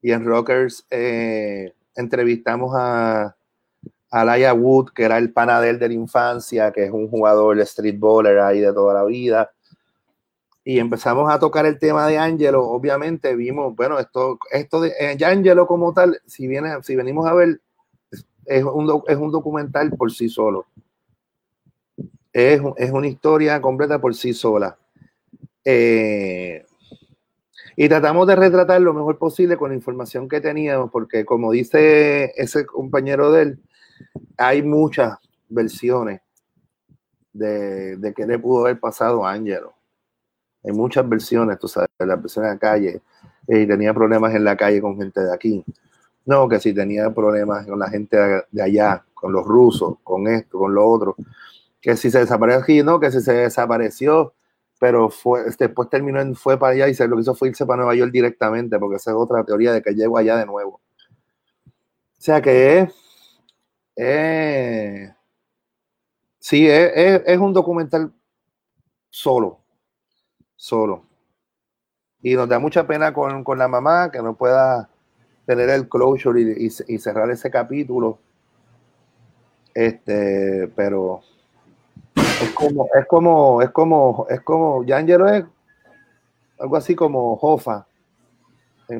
[0.00, 3.36] y en Rockers eh, entrevistamos a,
[4.10, 8.40] a Laia Wood, que era el panadero de la infancia, que es un jugador de
[8.40, 9.50] ahí de toda la vida.
[10.64, 12.64] Y empezamos a tocar el tema de Angelo.
[12.64, 17.34] Obviamente vimos, bueno, esto, esto de eh, Angelo como tal, si, viene, si venimos a
[17.34, 17.60] ver,
[18.46, 20.66] es un, es un documental por sí solo.
[22.32, 24.76] Es, es una historia completa por sí sola.
[25.64, 26.64] Eh,
[27.76, 32.32] y tratamos de retratar lo mejor posible con la información que teníamos, porque como dice
[32.36, 33.62] ese compañero de él,
[34.36, 36.20] hay muchas versiones
[37.32, 39.74] de, de qué le pudo haber pasado a Angelo.
[40.64, 43.02] Hay muchas versiones, tú sabes, la persona en la calle,
[43.46, 45.64] y tenía problemas en la calle con gente de aquí.
[46.26, 48.16] No, que si tenía problemas con la gente
[48.50, 51.16] de allá, con los rusos, con esto, con lo otro.
[51.80, 54.34] Que si se desapareció aquí, no, que si se desapareció
[54.78, 57.64] pero fue, después terminó en, fue para allá y se lo que hizo fue irse
[57.64, 60.80] para Nueva York directamente, porque esa es otra teoría de que llegó allá de nuevo.
[61.66, 62.90] O sea que
[63.96, 65.14] es,
[66.38, 68.12] sí, es, es, un documental
[69.10, 69.60] solo,
[70.56, 71.04] solo.
[72.20, 74.90] Y nos da mucha pena con, con la mamá que no pueda
[75.46, 78.18] tener el closure y, y, cerrar ese capítulo.
[79.72, 81.20] Este, pero
[82.14, 85.44] es como, es como, es como, es como, Yangelo es
[86.58, 87.86] algo así como Jofa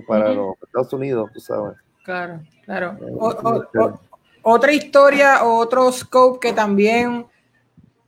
[0.06, 1.76] para los Estados Unidos, tú sabes.
[2.04, 2.96] Claro, claro.
[3.00, 3.94] Eh,
[4.42, 7.26] otra historia o otro scope que también,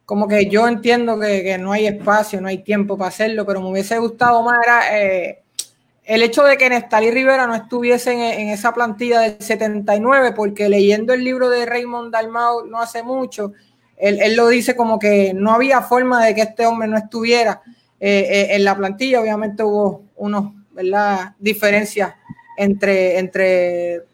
[0.05, 3.71] como que yo entiendo que, no hay espacio, no hay tiempo para hacerlo, pero me
[3.71, 5.43] hubiese gustado más era eh,
[6.09, 11.13] el hecho de que Nestalí Rivera no estuviese en, esa plantilla del 79, porque leyendo
[11.13, 13.53] el libro de Raymond Dalmau no hace mucho,
[13.99, 17.61] él, lo dice como que no había forma de que este hombre no estuviera
[18.01, 19.21] eh, eh, en la plantilla.
[19.21, 21.35] Obviamente hubo unos, ¿verdad?
[21.39, 22.15] Diferencias
[22.57, 24.05] entre, entre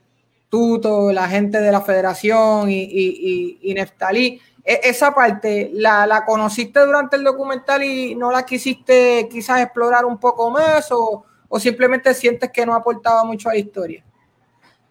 [0.49, 4.41] Tuto, la gente de la federación y, y, y.
[4.65, 10.19] E, esa parte, ¿la, conociste durante el documental y no la quisiste quizás explorar un
[10.19, 11.25] poco más o,
[11.59, 14.05] simplemente sientes que no aportaba mucho a la historia?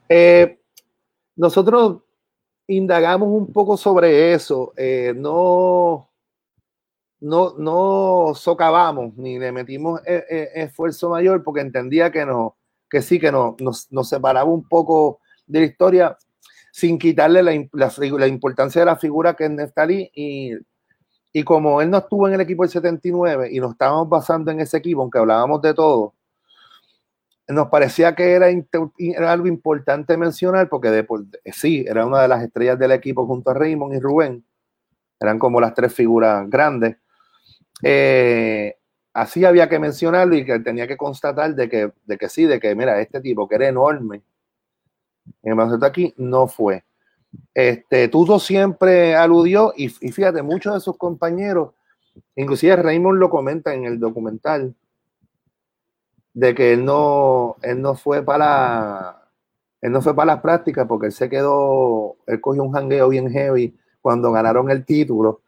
[0.10, 0.60] Eh,
[1.36, 2.02] nosotros
[2.68, 4.74] indagamos un poco sobre eso.
[4.78, 6.10] Eh, no,
[7.20, 12.58] no, no socavamos ni le metimos eh, esfuerzo mayor porque entendía que, no,
[12.90, 16.18] que sí, que no, nos, nos separaba un poco de la historia
[16.72, 20.54] sin quitarle la, la, importancia de la figura que es Neftali y,
[21.32, 24.60] y como él no estuvo en el equipo del 79 y nos estábamos basando en
[24.60, 26.14] ese equipo, aunque hablábamos de todo,
[27.48, 28.48] nos parecía que era,
[29.32, 31.06] algo importante mencionar porque de,
[31.52, 34.46] sí, era una de las estrellas del equipo junto a Raymond y Rubén,
[35.20, 36.98] eran como las tres figuras grandes.
[37.82, 38.76] Eh,
[39.14, 42.60] así había que mencionarlo y que tenía que constatar de que, de que sí, de
[42.60, 44.24] que mira, este tipo que era enorme,
[45.42, 46.84] en el aquí no fue.
[47.54, 51.74] Este, Tuto siempre aludió y, fíjate, muchos de sus compañeros,
[52.36, 54.76] inclusive Raymond lo comenta en el documental,
[56.34, 59.24] de que él no, él no fue para
[59.84, 63.30] él no fue para las prácticas porque él se quedó, él cogió un jangueo bien
[63.30, 65.42] heavy cuando ganaron el título.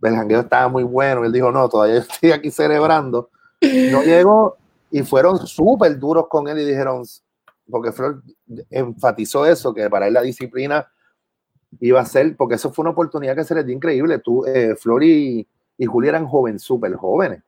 [0.00, 1.24] El jangueo estaba muy bueno.
[1.24, 3.30] Él dijo, no, todavía estoy aquí celebrando.
[3.60, 4.56] No llegó
[4.88, 7.02] y fueron súper duros con él y dijeron,
[7.68, 8.22] porque Flor
[8.70, 10.86] enfatizó eso, que para él la disciplina
[11.80, 14.20] iba a ser, porque eso fue una oportunidad que se les dio increíble.
[14.20, 15.44] Tú, eh, Flor y,
[15.76, 17.42] y Julia eran jóvenes, súper jóvenes,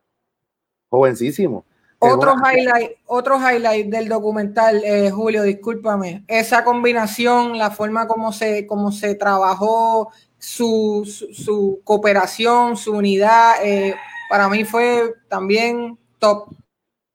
[0.88, 1.62] jovencísimos.
[2.12, 8.66] Otro highlight, otro highlight del documental, eh, Julio, discúlpame, esa combinación, la forma como se,
[8.66, 13.94] como se trabajó, su, su, cooperación, su unidad, eh,
[14.28, 16.48] para mí fue también top.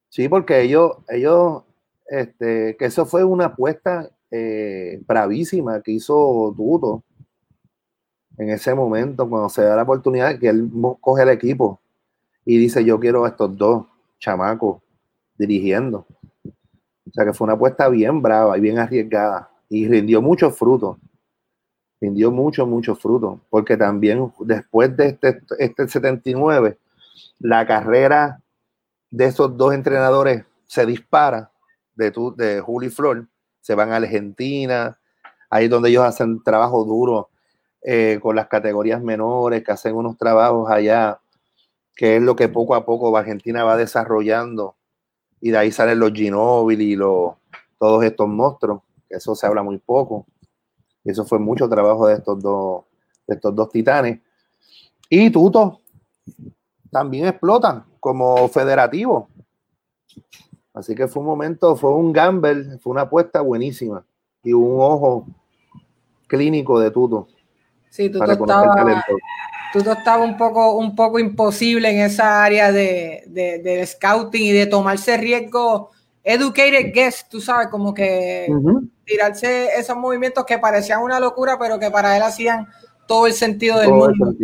[0.10, 1.64] Sí, porque ellos, ellos
[2.08, 7.04] este, que eso fue una apuesta eh, bravísima que hizo Tuto
[8.40, 10.72] en ese momento, cuando se da la oportunidad que él
[11.02, 11.82] coge el equipo
[12.46, 13.86] y dice, yo quiero a estos dos
[14.20, 14.82] chamacos
[15.38, 16.06] dirigiendo.
[16.46, 20.98] O sea que fue una apuesta bien brava y bien arriesgada y rindió muchos frutos.
[22.02, 26.78] Rindió mucho, muchos frutos, porque también después de este, este 79,
[27.40, 28.42] la carrera
[29.12, 31.52] de esos dos entrenadores se dispara
[31.96, 33.28] de, tu, de Juli Flor,
[33.60, 34.98] se van a Argentina,
[35.50, 37.30] ahí donde ellos hacen trabajo duro
[37.82, 41.20] eh, con las categorías menores, que hacen unos trabajos allá,
[42.00, 44.78] que es lo que poco a poco Argentina va desarrollando,
[45.42, 47.34] y de ahí salen los Ginóbili y los,
[47.78, 50.26] todos estos monstruos, que eso se habla muy poco,
[51.04, 52.86] y eso fue mucho trabajo de estos dos,
[53.28, 54.22] de estos dos titanes.
[55.10, 55.82] Y Tuto
[56.90, 59.28] también explotan como federativo.
[60.74, 64.06] Así que fue un momento, fue un gamble, fue una apuesta buenísima
[64.42, 65.28] y un ojo
[66.28, 67.28] clínico de Tuto.
[67.90, 69.04] Sí, Tuto estaba,
[69.72, 74.66] Tuto estaba un poco, un poco imposible en esa área de, de, scouting y de
[74.66, 75.92] tomarse riesgo.
[76.24, 78.48] Educated guess, tú sabes, como que
[79.06, 82.68] tirarse esos movimientos que parecían una locura, pero que para él hacían
[83.08, 84.36] todo el sentido del mundo.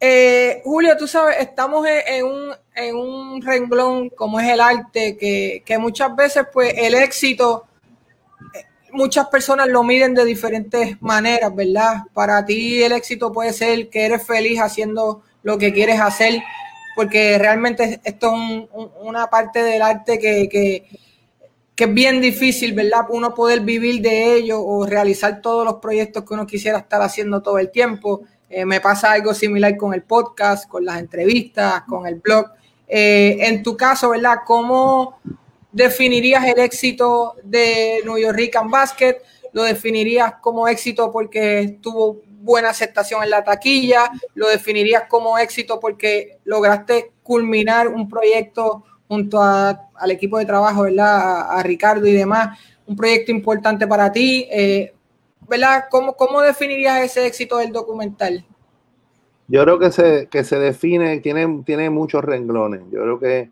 [0.00, 5.62] Eh, Julio, tú sabes, estamos en, un, en, un, renglón como es el arte, que,
[5.64, 7.64] que, muchas veces pues el éxito,
[8.94, 12.04] muchas personas lo miden de diferentes maneras, ¿verdad?
[12.12, 16.42] Para ti el éxito puede ser que eres feliz haciendo lo que quieres hacer,
[16.96, 18.68] porque realmente esto es
[19.02, 20.88] una parte del arte que, que,
[21.74, 23.06] que es bien difícil, ¿verdad?
[23.10, 27.42] Uno poder vivir de ello o realizar todos los proyectos que uno quisiera estar haciendo
[27.42, 28.22] todo el tiempo.
[28.48, 32.46] Eh, me pasa algo similar con el podcast, con las entrevistas, con el blog.
[32.86, 34.38] Eh, en tu caso, ¿verdad?
[34.46, 35.18] ¿Cómo
[35.74, 39.18] definirías el éxito de New York Rican Basket?
[39.52, 44.10] ¿Lo definirías como éxito porque tuvo buena aceptación en la taquilla?
[44.34, 51.50] ¿Lo definirías como éxito porque lograste culminar un proyecto junto al equipo de trabajo, ¿verdad?
[51.50, 52.58] A, Ricardo y demás.
[52.86, 54.46] Un proyecto importante para ti.
[54.50, 54.94] Eh,
[55.48, 55.84] ¿verdad?
[55.90, 58.44] ¿Cómo, ¿Cómo definirías ese éxito del documental?
[59.46, 62.82] Yo creo que se, que se define, tiene, tiene muchos renglones.
[62.90, 63.50] Yo creo que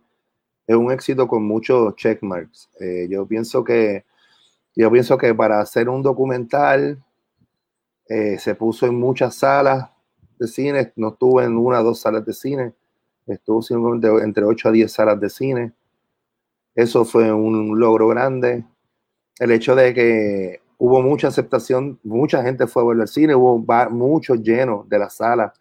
[0.72, 2.70] es un éxito con muchos checkmarks.
[2.80, 4.04] Eh, yo pienso que
[4.74, 7.02] yo pienso que para hacer un documental
[8.08, 9.90] eh, se puso en muchas salas
[10.38, 12.72] de cine, no estuvo en una o dos salas de cine,
[13.26, 15.72] estuvo simplemente entre 8 a 10 salas de cine.
[16.74, 18.64] Eso fue un logro grande.
[19.38, 23.58] El hecho de que hubo mucha aceptación, mucha gente fue a ver el cine, hubo
[23.90, 25.52] muchos llenos de la sala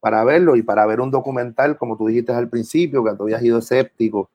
[0.00, 3.42] para verlo y para ver un documental, como tú dijiste al principio, que tú habías
[3.42, 4.30] ido escéptico,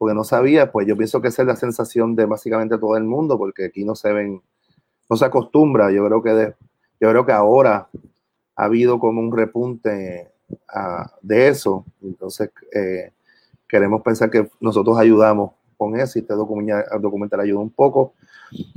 [0.00, 3.04] porque no sabía, pues yo pienso que esa es la sensación de básicamente todo el
[3.04, 4.40] mundo, porque aquí no se ven,
[5.10, 5.92] no se acostumbra.
[5.92, 6.54] Yo creo que,
[6.98, 7.86] yo creo que ahora
[8.56, 10.30] ha habido como un repunte
[10.72, 11.84] ah, de eso.
[12.02, 13.12] Entonces, eh,
[13.68, 18.14] queremos pensar que nosotros ayudamos con eso y este documental, documental ayuda un poco.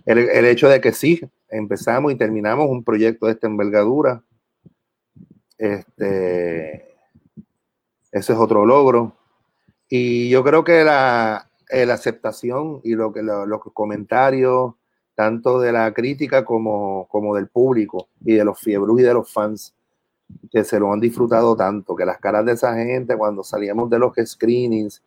[0.05, 4.21] El, el, hecho de que sí, empezamos y terminamos un proyecto de esta envergadura,
[5.57, 6.97] este,
[8.11, 9.22] ese es otro logro.
[9.95, 14.73] Y yo creo que la, la aceptación y lo que los comentarios,
[15.13, 19.31] tanto de la crítica como, como del público y de los fiebros y de los
[19.31, 19.75] fans,
[20.49, 23.99] que se lo han disfrutado tanto, que las caras de esa gente cuando salíamos de
[23.99, 25.03] los screenings,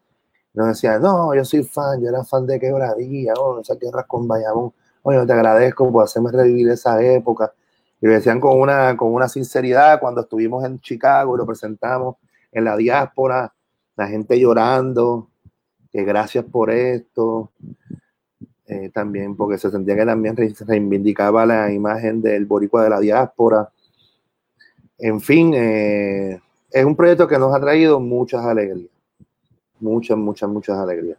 [0.54, 4.28] nos decían, no, yo soy fan, yo era fan de Quebradilla, oh, esa tierra con
[4.28, 4.72] Bayamón,
[5.02, 7.52] oye, te agradezco por hacerme revivir esa época.
[8.00, 12.18] Y lo decían con una, con una sinceridad cuando estuvimos en Chicago y lo presentamos
[12.52, 13.52] en la diáspora,
[13.96, 15.28] la gente llorando,
[15.90, 17.50] que gracias por esto.
[18.68, 23.70] Eh, también porque se sentía que también reivindicaba la imagen del boricua de la diáspora.
[24.98, 26.40] En fin, eh,
[26.70, 28.90] es un proyecto que nos ha traído muchas alegrías,
[29.78, 31.18] muchas, muchas, muchas alegrías.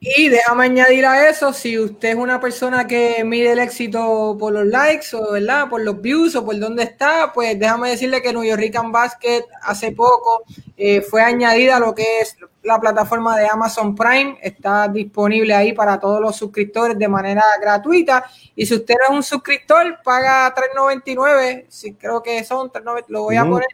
[0.00, 4.52] Y déjame añadir a eso, si usted es una persona que mide el éxito por
[4.52, 5.68] los likes o ¿verdad?
[5.68, 9.90] por los views o por dónde está, pues déjame decirle que New York Basket hace
[9.90, 10.44] poco
[10.76, 14.38] eh, fue añadida a lo que es la plataforma de Amazon Prime.
[14.40, 18.24] Está disponible ahí para todos los suscriptores de manera gratuita.
[18.54, 21.66] Y si usted es un suscriptor, paga $3.99.
[21.68, 23.68] Si creo que son $3.99, lo voy a poner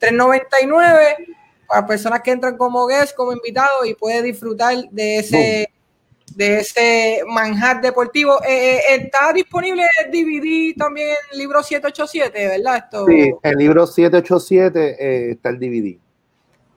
[0.00, 1.36] $3.99
[1.66, 5.70] para personas que entran como guest, como invitado y puede disfrutar de ese,
[6.34, 8.42] de ese manjar deportivo.
[8.44, 12.76] Eh, eh, está disponible el DVD también el libro 787, ¿verdad?
[12.76, 13.06] Esto...
[13.06, 15.98] Sí, el libro 787 eh, está el DVD.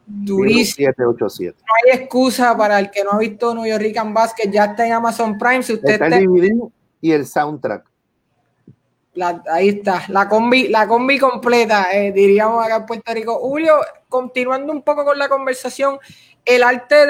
[0.05, 0.87] Durísimo.
[0.87, 1.57] 787.
[1.59, 4.93] No hay excusa para el que no ha visto New York Basket, ya está en
[4.93, 5.61] Amazon Prime.
[5.63, 6.69] Si usted está el DVD
[7.01, 7.88] y el soundtrack
[9.51, 13.39] ahí está, la combi, la combi completa, eh, diríamos acá en Puerto Rico.
[13.39, 13.75] Julio,
[14.07, 15.99] continuando un poco con la conversación,
[16.45, 17.05] el arte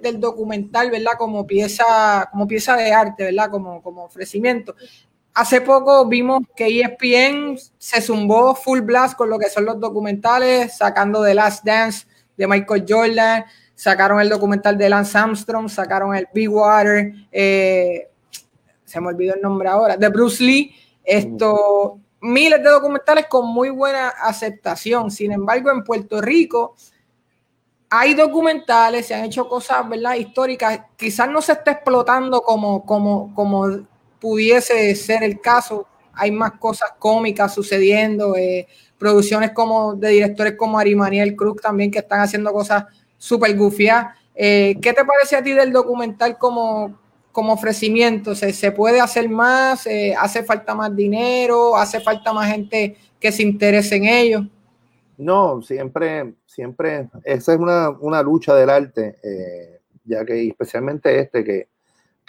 [0.00, 1.12] del documental, ¿verdad?
[1.18, 3.50] Como pieza, como pieza de arte, ¿verdad?
[3.50, 4.74] Como, como ofrecimiento.
[5.34, 10.76] Hace poco vimos que ESPN se zumbó full blast con lo que son los documentales,
[10.78, 12.06] sacando The Last Dance
[12.36, 18.08] de Michael Jordan, sacaron el documental de Lance Armstrong, sacaron el Big Water, eh,
[18.84, 20.74] se me olvidó el nombre ahora, de Bruce Lee
[21.06, 25.10] esto, miles de documentales con muy buena aceptación.
[25.10, 26.74] Sin embargo, en Puerto Rico
[27.88, 30.16] hay documentales, se han hecho cosas, ¿verdad?
[30.16, 30.80] Históricas.
[30.96, 33.86] Quizás no se esté explotando como, como, como
[34.18, 35.86] pudiese ser el caso.
[36.12, 38.66] Hay más cosas cómicas sucediendo, eh,
[38.98, 42.84] producciones como de directores como Ari Maniel Cruz también que están haciendo cosas
[43.18, 44.06] súper gufias.
[44.34, 46.98] Eh, ¿Qué te parece a ti del documental como,
[47.36, 48.34] como ofrecimiento?
[48.34, 49.86] ¿Se, se puede hacer más?
[49.86, 51.76] Eh, ¿Hace falta más dinero?
[51.76, 54.46] ¿Hace falta más gente que se interese en ello?
[55.18, 61.68] No, siempre, siempre, esa es una, lucha del arte, eh, ya que especialmente este, que,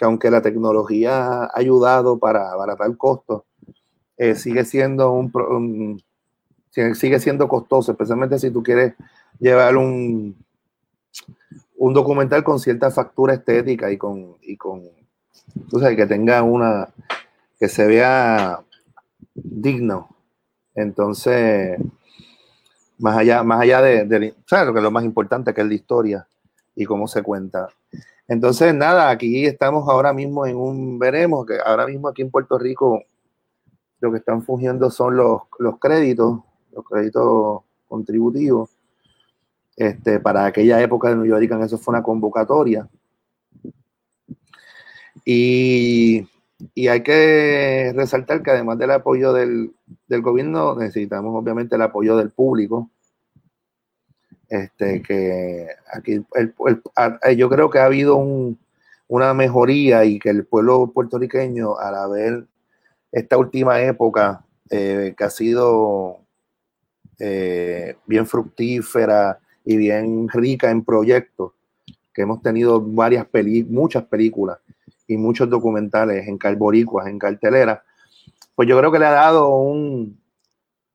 [0.02, 3.44] aunque la tecnología ha ayudado para abaratar costos,
[4.18, 6.02] eh, sigue siendo un,
[6.70, 8.92] sigue siendo costoso, especialmente si tú quieres
[9.38, 10.36] llevar un,
[11.78, 14.82] un documental con cierta factura estética y con, y con
[15.70, 16.88] tú sabes, que tenga una,
[17.58, 18.60] que se vea
[19.34, 20.08] digno.
[20.74, 21.78] Entonces,
[22.98, 24.66] más allá, más allá de, ¿sabes?
[24.66, 26.28] Lo que es lo más importante, que es la historia
[26.74, 27.68] y cómo se cuenta.
[28.28, 32.58] Entonces, nada, aquí estamos ahora mismo en un, veremos que ahora mismo aquí en Puerto
[32.58, 33.02] Rico
[34.00, 36.40] lo que están fungiendo son los, los créditos,
[36.72, 38.70] los créditos contributivos.
[39.78, 42.88] Este, para aquella época de New York, eso fue una convocatoria
[45.30, 46.26] y,
[46.88, 49.74] hay que resaltar que además del apoyo del,
[50.08, 52.90] gobierno, necesitamos obviamente el apoyo del público.
[54.48, 56.24] Este, que aquí
[57.36, 58.16] yo creo que ha habido
[59.06, 62.46] una mejoría y que el pueblo puertorriqueño, al haber
[63.12, 66.20] esta última época eh, que ha sido
[67.18, 71.52] eh, bien fructífera y bien rica en proyectos,
[72.14, 74.58] que hemos tenido varias películas, muchas películas
[75.06, 77.84] y muchos documentales en Calboricuas, en cartelera,
[78.54, 80.18] pues yo creo que le ha dado un,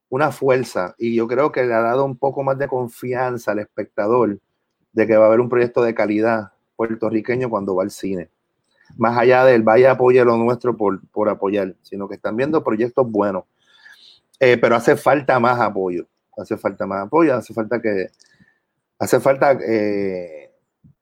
[0.09, 3.59] una fuerza y yo creo que le ha dado un poco más de confianza al
[3.59, 4.39] espectador
[4.91, 8.31] de que va a haber un proyecto de calidad puertorriqueño cuando va al cine.
[8.97, 13.07] Más allá del vaya apoye lo nuestro por, por apoyar, sino que están viendo proyectos
[13.07, 13.43] buenos.
[14.39, 18.09] Eh, pero hace falta más apoyo, hace falta más apoyo, hace falta que,
[18.99, 20.51] hace falta, eh,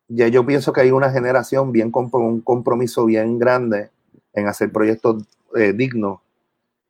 [0.07, 3.89] ya yo pienso que hay una generación bien con un compromiso bien grande
[4.33, 5.23] en hacer proyectos
[5.55, 6.19] eh, dignos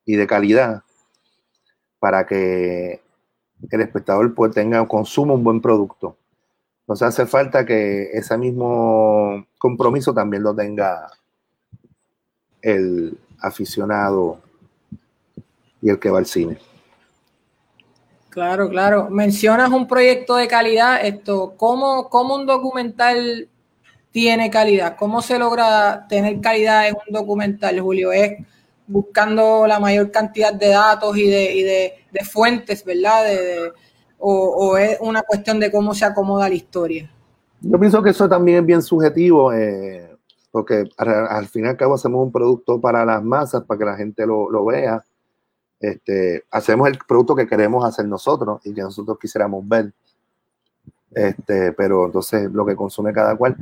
[0.06, 0.84] y de calidad
[2.00, 3.02] para que
[3.70, 6.18] el espectador pues, tenga, consuma un buen producto.
[6.82, 11.12] Entonces hace falta que ese mismo compromiso también lo tenga
[12.62, 14.40] el aficionado
[15.82, 16.58] y el que va al cine.
[18.32, 19.10] Claro, claro.
[19.10, 21.06] Mencionas un proyecto de calidad.
[21.06, 23.50] Esto, ¿cómo, ¿cómo, un documental
[24.10, 24.96] tiene calidad?
[24.98, 28.14] ¿Cómo se logra tener calidad en un documental, Julio?
[28.14, 28.38] ¿Es
[28.88, 33.26] buscando la mayor cantidad de datos y de, y de, de fuentes, ¿verdad?
[33.26, 33.72] De,
[34.18, 37.12] o, es una cuestión de cómo se acomoda la historia?
[37.60, 40.10] Yo pienso que eso también es bien subjetivo, eh,
[40.52, 43.98] porque al, fin y al cabo hacemos un producto para las masas, para que la
[43.98, 45.04] gente lo, lo vea.
[45.82, 49.92] Este, hacemos el producto que queremos hacer nosotros y que nosotros quisiéramos ver.
[51.14, 53.58] Este, pero entonces lo que consume cada cual.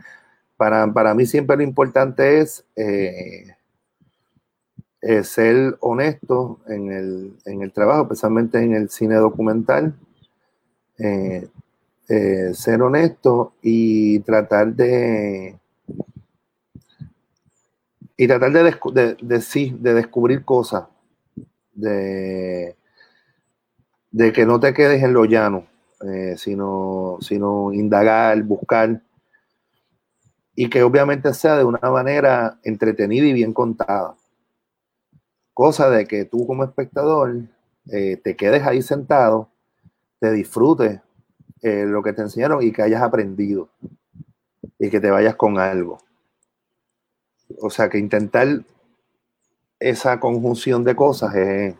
[0.57, 3.55] Para, para mí siempre lo importante es eh,
[5.01, 9.95] eh, ser honesto en el, en el, trabajo, especialmente en el cine documental,
[10.97, 11.47] eh,
[12.53, 15.57] ser honesto y tratar de
[18.17, 20.83] y tratar de descubrir cosas,
[21.79, 22.75] de,
[24.11, 25.67] de que no te quedes en lo llano,
[26.01, 29.01] eh, sino, sino indagar, buscar,
[30.55, 34.15] y que obviamente sea de una manera entretenida y bien contada.
[35.53, 37.35] Cosa de que tú como espectador
[37.85, 39.49] te quedes ahí sentado
[40.19, 40.99] te disfrutes
[41.61, 43.69] eh, lo que te enseñaron y que hayas aprendido
[44.77, 45.99] y que te vayas con algo.
[47.61, 48.63] O sea, que intentar
[49.79, 51.75] esa conjunción de cosas es,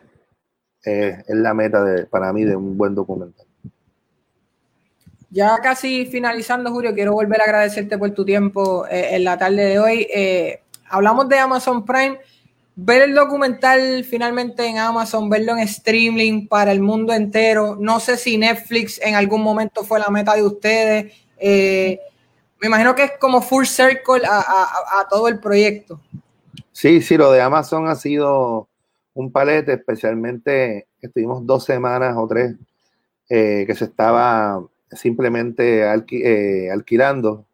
[1.28, 3.45] la meta de, para mí de un buen documental.
[5.30, 9.66] Ya casi finalizando, Julio, quiero volver a agradecerte por tu tiempo eh, en la tarde
[9.66, 10.08] de hoy.
[10.14, 12.18] Eh, hablamos de Amazon Prime
[12.82, 17.76] ver el documental finalmente en Amazon, verlo en streaming para el mundo entero.
[17.78, 21.14] No sé si Netflix en algún momento fue la meta de ustedes.
[21.38, 22.00] Eh,
[22.62, 26.00] me imagino que es como full circle a, todo el proyecto.
[26.80, 28.69] Sí, sí, lo de Amazon ha sido
[29.13, 32.55] un palete, especialmente estuvimos dos semanas o tres
[33.27, 37.45] eh, que se estaba simplemente eh, alquilando.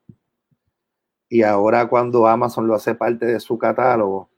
[1.27, 4.29] Y ahora cuando Amazon lo hace parte de su catálogo,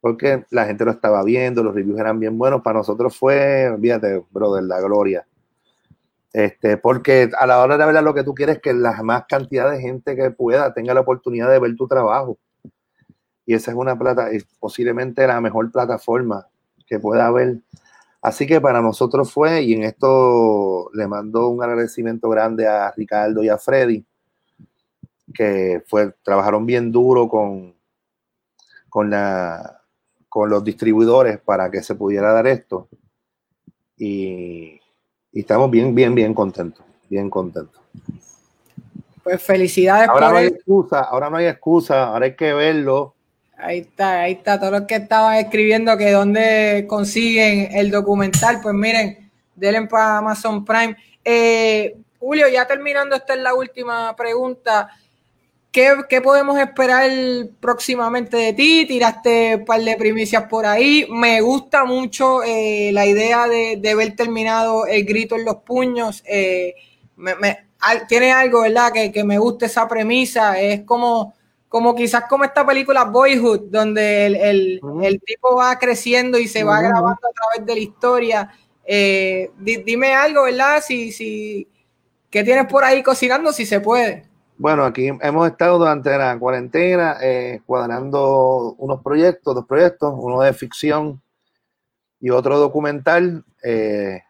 [0.00, 2.62] porque la gente lo estaba viendo, los reviews eran bien buenos.
[2.62, 5.26] Para nosotros fue, fíjate, brother, la gloria.
[6.32, 9.24] Este, porque a la hora de ver lo que tú quieres es que la más
[9.28, 12.38] cantidad de gente que pueda tenga la oportunidad de ver tu trabajo.
[13.50, 16.46] Y esa es una plata, es posiblemente la mejor plataforma
[16.86, 17.56] que pueda haber.
[18.22, 23.42] Así que para nosotros fue, y en esto le mando un agradecimiento grande a Ricardo
[23.42, 24.04] y a Freddy,
[25.34, 27.74] que fue, trabajaron bien duro con,
[28.88, 29.80] con la
[30.28, 32.86] con los distribuidores para que se pudiera dar esto.
[33.96, 34.78] Y,
[35.32, 37.82] estamos bien, bien, bien contentos, bien contentos.
[39.24, 40.08] Pues felicidades.
[40.08, 43.16] Ahora no hay excusa, ahora no hay excusa, ahora hay que verlo.
[43.62, 48.74] Ahí está, ahí está, todos los que estaban escribiendo que dónde consiguen el documental, pues
[48.74, 50.96] miren, denle para Amazon Prime.
[51.24, 54.88] Eh, Julio, ya terminando, esta es la última pregunta.
[55.72, 57.08] ¿Qué, podemos esperar
[57.60, 58.86] próximamente de ti?
[58.86, 61.06] Tiraste un par de primicias por ahí.
[61.10, 66.24] Me gusta mucho eh, la idea de, ver terminado el grito en los puños.
[66.26, 66.74] Eh,
[68.08, 68.92] tiene algo, ¿verdad?
[68.92, 70.60] Que, me gusta esa premisa.
[70.60, 71.34] Es como,
[71.70, 77.12] como quizás como esta película Boyhood, donde el, tipo va creciendo y se va grabando
[77.12, 78.50] a través de la historia.
[78.84, 80.82] Eh, dime algo, ¿verdad?
[80.84, 81.68] Si, si,
[82.28, 83.52] ¿Qué tienes por ahí cocinando?
[83.52, 84.24] Si se puede.
[84.58, 90.52] Bueno, aquí hemos estado durante la cuarentena eh, cuadrando unos proyectos, dos proyectos, uno de
[90.52, 91.22] ficción
[92.18, 93.44] y otro documental.
[93.62, 94.20] Eh,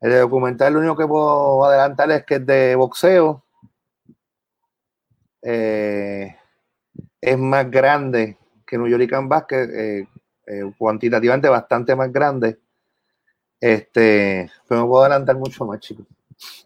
[0.00, 3.42] el documental lo único que puedo adelantar es que es de boxeo.
[5.42, 6.36] Eh,
[7.20, 8.36] es más grande
[8.66, 9.68] que New York Basket.
[10.50, 12.58] eh, cuantitativamente bastante más grande.
[13.60, 16.06] Este, pero no puedo adelantar mucho más, chicos.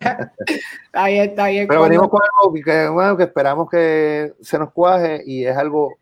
[0.92, 1.66] ahí está bien.
[1.66, 5.94] Pero venimos con algo que, bueno, que esperamos que se nos cuaje y es algo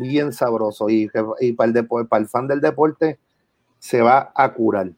[0.00, 3.18] bien sabroso y, y para, el para el fan del deporte
[3.78, 4.90] se va a curar.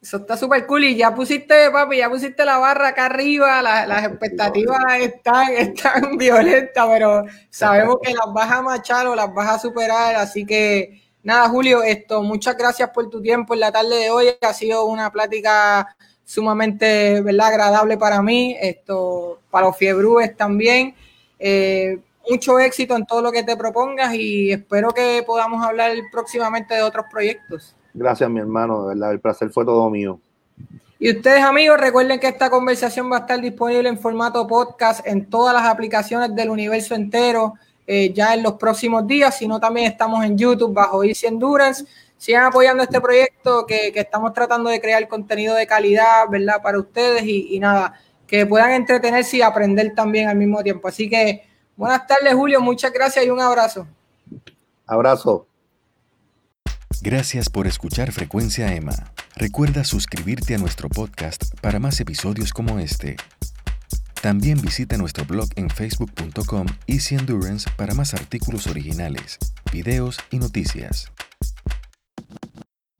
[0.00, 4.04] Eso está súper cool y ya pusiste, papi, ya pusiste la barra acá arriba, las
[4.04, 9.58] expectativas están, están violentas, pero sabemos que las vas a machar o las vas a
[9.58, 14.10] superar, así que nada, Julio, esto, muchas gracias por tu tiempo en la tarde de
[14.10, 17.48] hoy, ha sido una plática sumamente, ¿verdad?
[17.48, 20.94] agradable para mí, esto, para los fiebrúes también.
[21.38, 26.74] Eh, mucho éxito en todo lo que te propongas y espero que podamos hablar próximamente
[26.74, 27.74] de otros proyectos.
[27.94, 30.20] Gracias, mi hermano, de verdad, el placer fue todo mío.
[30.98, 35.30] Y ustedes, amigos, recuerden que esta conversación va a estar disponible en formato podcast en
[35.30, 37.54] todas las aplicaciones del universo entero
[37.86, 41.86] eh, ya en los próximos días, sino también estamos en YouTube bajo Easy Endurance.
[42.16, 46.60] Sigan apoyando este proyecto que, estamos tratando de crear contenido de calidad, ¿verdad?
[46.60, 47.94] Para ustedes y, y nada,
[48.26, 50.88] que puedan entretenerse y aprender también al mismo tiempo.
[50.88, 51.44] Así que
[51.76, 53.86] buenas tardes, Julio, muchas gracias y un abrazo.
[54.84, 55.46] Abrazo.
[57.00, 59.12] Gracias por escuchar Frecuencia Emma.
[59.36, 63.16] Recuerda suscribirte a nuestro podcast para más episodios como este.
[64.20, 69.38] También visita nuestro blog en facebook.com Easy Endurance para más artículos originales,
[69.72, 71.12] videos y noticias.